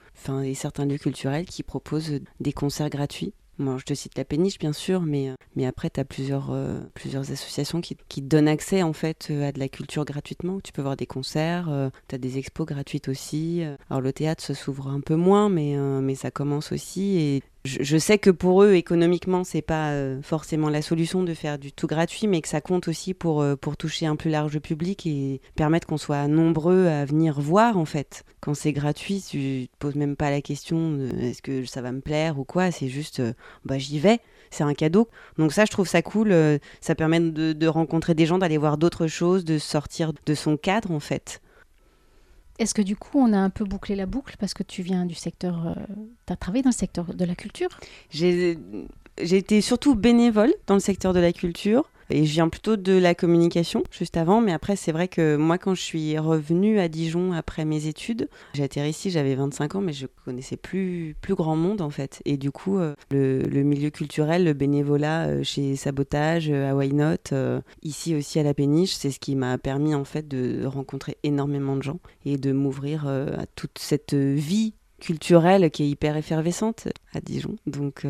et 0.44 0.54
certains 0.54 0.86
lieux 0.86 0.98
culturels 0.98 1.46
qui 1.46 1.64
proposent 1.64 2.20
des 2.40 2.54
concerts 2.54 2.90
gratuits 2.90 3.34
je 3.60 3.84
te 3.84 3.94
cite 3.94 4.18
la 4.18 4.26
péniche, 4.26 4.60
bien 4.60 4.74
sûr, 4.74 5.02
mais, 5.02 5.30
euh, 5.30 5.36
mais 5.56 5.66
après, 5.66 5.90
tu 5.90 6.00
as 6.00 6.06
plusieurs, 6.06 6.52
euh, 6.52 6.80
plusieurs 6.94 7.32
associations 7.32 7.82
qui, 7.82 7.98
qui, 8.08 8.22
te 8.22 8.28
donnent 8.28 8.48
accès 8.48 8.84
en 8.84 8.94
fait 8.94 9.28
euh, 9.32 9.48
à 9.48 9.52
de 9.52 9.60
la 9.60 9.68
culture 9.68 10.06
gratuitement. 10.06 10.60
Tu 10.62 10.72
peux 10.72 10.82
voir 10.82 10.96
des 10.96 11.06
concerts, 11.06 11.70
tu 12.08 12.16
as 12.16 12.18
des 12.18 12.38
expos 12.38 12.66
gratuites 12.66 13.08
aussi. 13.08 13.64
Alors, 13.90 14.02
le 14.02 14.14
théâtre 14.14 14.44
se 14.44 14.54
s'ouvre 14.54 14.88
un 14.88 15.02
peu 15.02 15.16
moins, 15.16 15.50
mais, 15.50 15.76
mais 16.02 16.16
ça 16.16 16.32
commence 16.32 16.72
aussi. 16.72 17.18
Et 17.18 17.44
je, 17.68 17.98
sais 17.98 18.18
que 18.18 18.30
pour 18.30 18.64
eux, 18.64 18.74
économiquement, 18.74 19.44
c'est 19.44 19.62
pas 19.62 19.92
euh, 19.92 20.22
forcément 20.22 20.70
la 20.70 20.82
solution 20.82 21.24
de 21.24 21.34
faire 21.34 21.60
du 21.60 21.72
tout 21.72 21.88
gratuit, 21.88 22.28
mais 22.28 22.42
que 22.42 22.48
ça 22.48 22.62
compte 22.62 22.88
aussi 22.88 23.14
pour, 23.14 23.42
euh, 23.42 23.56
pour 23.56 23.78
toucher 23.78 24.06
un 24.06 24.16
plus 24.16 24.30
large 24.30 24.60
public 24.60 25.06
et 25.06 25.42
permettre 25.56 25.88
qu'on 25.88 25.98
soit 25.98 26.28
nombreux 26.28 26.88
à 26.88 27.06
venir 27.06 27.40
voir, 27.40 27.78
en 27.78 27.86
fait. 27.86 28.24
Quand 28.40 28.54
c'est 28.54 28.74
gratuit, 28.74 29.24
tu 29.28 29.68
te 29.72 29.78
poses 29.80 29.96
même 29.96 30.16
pas 30.16 30.32
la 30.32 30.42
question 30.42 30.98
est-ce 31.20 31.42
que 31.42 31.66
ça 31.66 31.82
va 31.82 31.92
me 31.92 32.02
plaire 32.02 32.40
ou 32.40 32.44
quoi, 32.44 32.72
c'est 32.72 32.88
juste 32.88 33.22
bah 33.66 33.78
j'y 33.78 34.00
vais 34.00 34.20
c'est 34.50 34.64
un 34.64 34.74
cadeau. 34.74 35.10
Donc 35.38 35.52
ça, 35.52 35.66
je 35.66 35.72
trouve 35.72 35.88
ça 35.88 36.02
cool. 36.02 36.34
ça 36.80 36.96
permet 36.96 37.20
de 37.20 37.68
rencontrer 37.68 38.14
des 38.14 38.26
gens, 38.26 38.38
d'aller 38.38 38.58
voir 38.58 38.78
d'autres 38.78 39.08
choses, 39.08 39.44
de 39.44 39.58
sortir 39.58 40.14
de 40.26 40.34
son 40.34 40.56
cadre 40.56 40.92
en 40.92 41.02
fait. 41.02 41.42
Est-ce 42.60 42.74
que 42.74 42.82
du 42.82 42.96
coup, 42.96 43.20
on 43.20 43.34
a 43.34 43.38
un 43.38 43.50
peu 43.50 43.66
bouclé 43.66 43.96
la 43.96 44.06
boucle 44.06 44.36
parce 44.40 44.54
que 44.54 44.64
tu 44.64 44.82
viens 44.82 45.06
du 45.06 45.16
secteur, 45.16 45.68
euh, 45.68 45.74
tu 46.26 46.34
as 46.34 46.36
travaillé 46.36 46.64
dans 46.64 46.72
le 46.72 46.76
secteur 46.76 47.14
de 47.14 47.26
la 47.26 47.36
culture? 47.36 47.70
J'ai 48.10 48.58
été 49.18 49.62
surtout 49.62 49.96
bénévole 49.96 50.54
dans 50.66 50.74
le 50.74 50.80
secteur 50.80 51.14
de 51.14 51.20
la 51.20 51.34
culture. 51.34 51.90
Et 52.10 52.26
je 52.26 52.34
viens 52.34 52.50
plutôt 52.50 52.78
de 52.78 52.94
la 52.94 53.16
communication, 53.16 53.84
juste 53.92 54.18
avant. 54.18 54.42
Mais 54.42 54.54
après, 54.54 54.76
c'est 54.76 54.92
vrai 54.92 55.08
que 55.08 55.36
moi, 55.36 55.58
quand 55.58 55.76
je 55.76 55.82
suis 55.82 56.18
revenue 56.18 56.80
à 56.80 56.88
Dijon 56.88 57.34
après 57.34 57.66
mes 57.66 57.88
études, 57.88 58.30
j'ai 58.54 58.64
atterri 58.64 58.90
ici, 58.90 59.10
j'avais 59.10 59.36
25 59.36 59.76
ans, 59.76 59.82
mais 59.82 59.94
je 59.94 60.08
connaissais 60.26 60.58
plus, 60.58 61.16
plus 61.22 61.36
grand 61.36 61.56
monde, 61.56 61.82
en 61.82 61.90
fait. 61.90 62.22
Et 62.26 62.38
du 62.38 62.52
coup, 62.52 62.78
euh, 62.78 62.96
le, 63.12 63.64
milieu 63.64 63.90
culturel, 63.90 64.46
le 64.46 64.54
bénévolat 64.54 65.28
euh, 65.28 65.44
chez 65.44 65.76
Sabotage, 65.76 66.50
euh, 66.50 66.72
à 66.72 66.76
Why 66.76 66.94
Not, 66.94 67.36
ici 67.84 68.16
aussi 68.16 68.40
à 68.40 68.44
La 68.44 68.54
Péniche, 68.54 68.94
c'est 68.94 69.12
ce 69.12 69.20
qui 69.20 69.36
m'a 69.36 69.58
permis, 69.58 69.94
en 69.94 70.06
fait, 70.06 70.28
de 70.28 70.66
rencontrer 70.66 71.18
énormément 71.24 71.76
de 71.76 71.84
gens 71.84 72.00
et 72.26 72.38
de 72.38 72.52
m'ouvrir 72.52 73.08
à 73.08 73.46
toute 73.56 73.80
cette 73.80 74.14
vie 74.14 74.74
culturelle 75.00 75.70
qui 75.72 75.84
est 75.84 75.90
hyper 75.90 76.18
effervescente 76.18 76.88
à 77.14 77.22
Dijon. 77.22 77.56
Donc, 77.66 78.06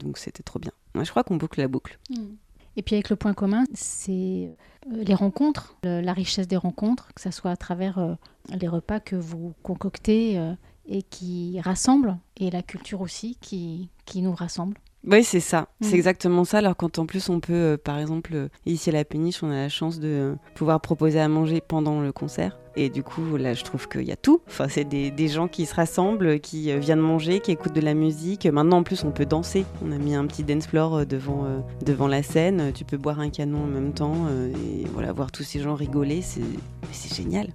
donc 0.00 0.18
c'était 0.18 0.42
trop 0.42 0.58
bien. 0.58 0.72
Moi, 0.94 1.04
je 1.04 1.10
crois 1.10 1.24
qu'on 1.24 1.36
boucle 1.36 1.60
la 1.60 1.68
boucle. 1.68 1.98
Hmm. 2.10 2.34
Et 2.76 2.82
puis 2.82 2.94
avec 2.94 3.10
le 3.10 3.16
point 3.16 3.34
commun, 3.34 3.64
c'est 3.74 4.54
euh, 4.86 5.04
les 5.04 5.14
rencontres, 5.14 5.76
la 5.82 6.12
richesse 6.12 6.48
des 6.48 6.56
rencontres, 6.56 7.12
que 7.14 7.20
ce 7.20 7.30
soit 7.30 7.50
à 7.50 7.56
travers 7.56 7.98
euh, 7.98 8.14
les 8.48 8.68
repas 8.68 9.00
que 9.00 9.16
vous 9.16 9.54
concoctez 9.62 10.38
euh, 10.38 10.54
et 10.86 11.02
qui 11.02 11.60
rassemblent, 11.60 12.16
et 12.36 12.50
la 12.50 12.62
culture 12.62 13.00
aussi 13.00 13.36
qui, 13.40 13.90
qui 14.06 14.22
nous 14.22 14.34
rassemble. 14.34 14.78
Oui, 15.06 15.24
c'est 15.24 15.40
ça. 15.40 15.68
C'est 15.80 15.92
mm. 15.92 15.96
exactement 15.96 16.44
ça. 16.44 16.58
Alors 16.58 16.76
quand 16.76 16.98
en 16.98 17.06
plus 17.06 17.28
on 17.28 17.40
peut, 17.40 17.78
par 17.82 17.98
exemple, 17.98 18.48
ici 18.66 18.90
à 18.90 18.92
la 18.92 19.04
péniche, 19.04 19.42
on 19.42 19.50
a 19.50 19.54
la 19.54 19.68
chance 19.68 19.98
de 19.98 20.36
pouvoir 20.54 20.80
proposer 20.80 21.20
à 21.20 21.28
manger 21.28 21.60
pendant 21.60 22.00
le 22.00 22.12
concert. 22.12 22.58
Et 22.76 22.88
du 22.88 23.02
coup, 23.02 23.36
là, 23.36 23.54
je 23.54 23.64
trouve 23.64 23.88
qu'il 23.88 24.02
y 24.02 24.12
a 24.12 24.16
tout. 24.16 24.40
Enfin, 24.46 24.68
c'est 24.68 24.84
des, 24.84 25.28
gens 25.28 25.48
qui 25.48 25.66
se 25.66 25.74
rassemblent, 25.74 26.40
qui 26.40 26.70
euh, 26.70 26.78
viennent 26.78 27.00
manger, 27.00 27.40
qui 27.40 27.50
écoutent 27.50 27.74
de 27.74 27.80
la 27.80 27.94
musique. 27.94 28.46
Maintenant, 28.46 28.78
en 28.78 28.82
plus, 28.82 29.04
on 29.04 29.10
peut 29.10 29.26
danser. 29.26 29.64
On 29.84 29.90
a 29.92 29.98
mis 29.98 30.14
un 30.14 30.26
petit 30.26 30.44
dance 30.44 30.66
floor 30.66 30.94
euh, 30.94 31.04
devant, 31.04 31.44
euh, 31.44 31.58
devant 31.84 32.06
la 32.06 32.22
scène. 32.22 32.72
Tu 32.72 32.84
peux 32.84 32.96
boire 32.96 33.20
un 33.20 33.30
canon 33.30 33.64
en 33.64 33.66
même 33.66 33.92
temps 33.92 34.14
et 34.30 34.84
voilà, 34.92 35.12
voir 35.12 35.32
tous 35.32 35.42
ces 35.42 35.60
gens 35.60 35.74
rigoler. 35.74 36.22
C'est 36.22 37.14
génial. 37.14 37.48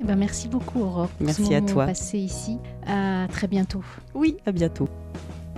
Eh 0.00 0.04
ben, 0.04 0.16
merci 0.16 0.48
beaucoup, 0.48 0.80
Aurore. 0.80 1.10
Merci 1.20 1.54
à 1.54 1.60
toi. 1.60 1.86
passé 1.86 2.18
ici. 2.18 2.58
À 2.86 3.26
très 3.30 3.48
bientôt. 3.48 3.82
Oui, 4.14 4.36
à 4.46 4.52
bientôt. 4.52 4.88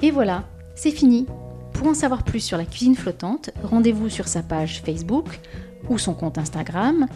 Et 0.03 0.11
voilà, 0.11 0.45
c'est 0.75 0.91
fini. 0.91 1.27
Pour 1.73 1.89
en 1.89 1.95
savoir 1.95 2.23
plus 2.25 2.41
sur 2.41 2.57
la 2.57 2.65
cuisine 2.65 2.95
flottante, 2.95 3.51
rendez-vous 3.63 4.09
sur 4.09 4.29
sa 4.29 4.43
page 4.43 4.83
Facebook 4.85 5.41
ou 5.89 5.99
son 5.99 6.15
compte 6.15 6.39
Instagram 6.39 7.07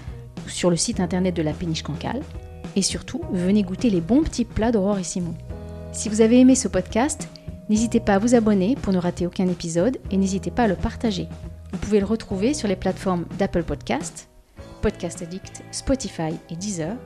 sur 0.46 0.70
le 0.70 0.76
site 0.76 1.00
internet 1.00 1.34
de 1.34 1.42
la 1.42 1.52
péniche 1.52 1.82
Cancale. 1.82 2.22
Et 2.76 2.82
surtout, 2.82 3.20
venez 3.32 3.62
goûter 3.62 3.90
les 3.90 4.00
bons 4.00 4.22
petits 4.22 4.44
plats 4.44 4.72
d'Aurore 4.72 4.98
et 4.98 5.04
Simon. 5.04 5.34
Si 5.92 6.08
vous 6.08 6.20
avez 6.20 6.38
aimé 6.40 6.54
ce 6.54 6.68
podcast, 6.68 7.28
n'hésitez 7.68 8.00
pas 8.00 8.14
à 8.14 8.18
vous 8.18 8.34
abonner 8.34 8.76
pour 8.76 8.92
ne 8.92 8.98
rater 8.98 9.26
aucun 9.26 9.48
épisode 9.48 9.98
et 10.10 10.16
n'hésitez 10.16 10.50
pas 10.50 10.64
à 10.64 10.68
le 10.68 10.76
partager. 10.76 11.28
Vous 11.72 11.78
pouvez 11.78 12.00
le 12.00 12.06
retrouver 12.06 12.54
sur 12.54 12.68
les 12.68 12.76
plateformes 12.76 13.26
d'Apple 13.38 13.62
Podcast, 13.62 14.28
Podcast 14.80 15.22
Addict, 15.22 15.62
Spotify 15.70 16.34
et 16.50 16.56
Deezer, 16.56 16.96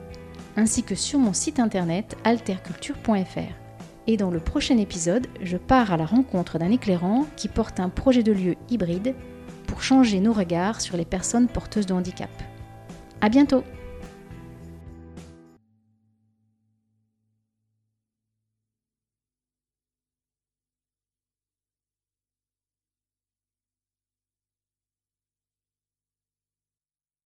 ainsi 0.55 0.83
que 0.83 0.95
sur 0.95 1.19
mon 1.19 1.33
site 1.33 1.59
internet 1.59 2.15
alterculture.fr. 2.23 3.62
Et 4.05 4.17
dans 4.17 4.31
le 4.31 4.39
prochain 4.39 4.77
épisode, 4.77 5.27
je 5.41 5.57
pars 5.57 5.93
à 5.93 5.97
la 5.97 6.05
rencontre 6.05 6.59
d'un 6.59 6.71
éclairant 6.71 7.25
qui 7.37 7.47
porte 7.47 7.79
un 7.79 7.89
projet 7.89 8.23
de 8.23 8.33
lieu 8.33 8.55
hybride 8.69 9.15
pour 9.67 9.81
changer 9.81 10.19
nos 10.19 10.33
regards 10.33 10.81
sur 10.81 10.97
les 10.97 11.05
personnes 11.05 11.47
porteuses 11.47 11.85
de 11.85 11.93
handicap. 11.93 12.29
À 13.21 13.29
bientôt 13.29 13.63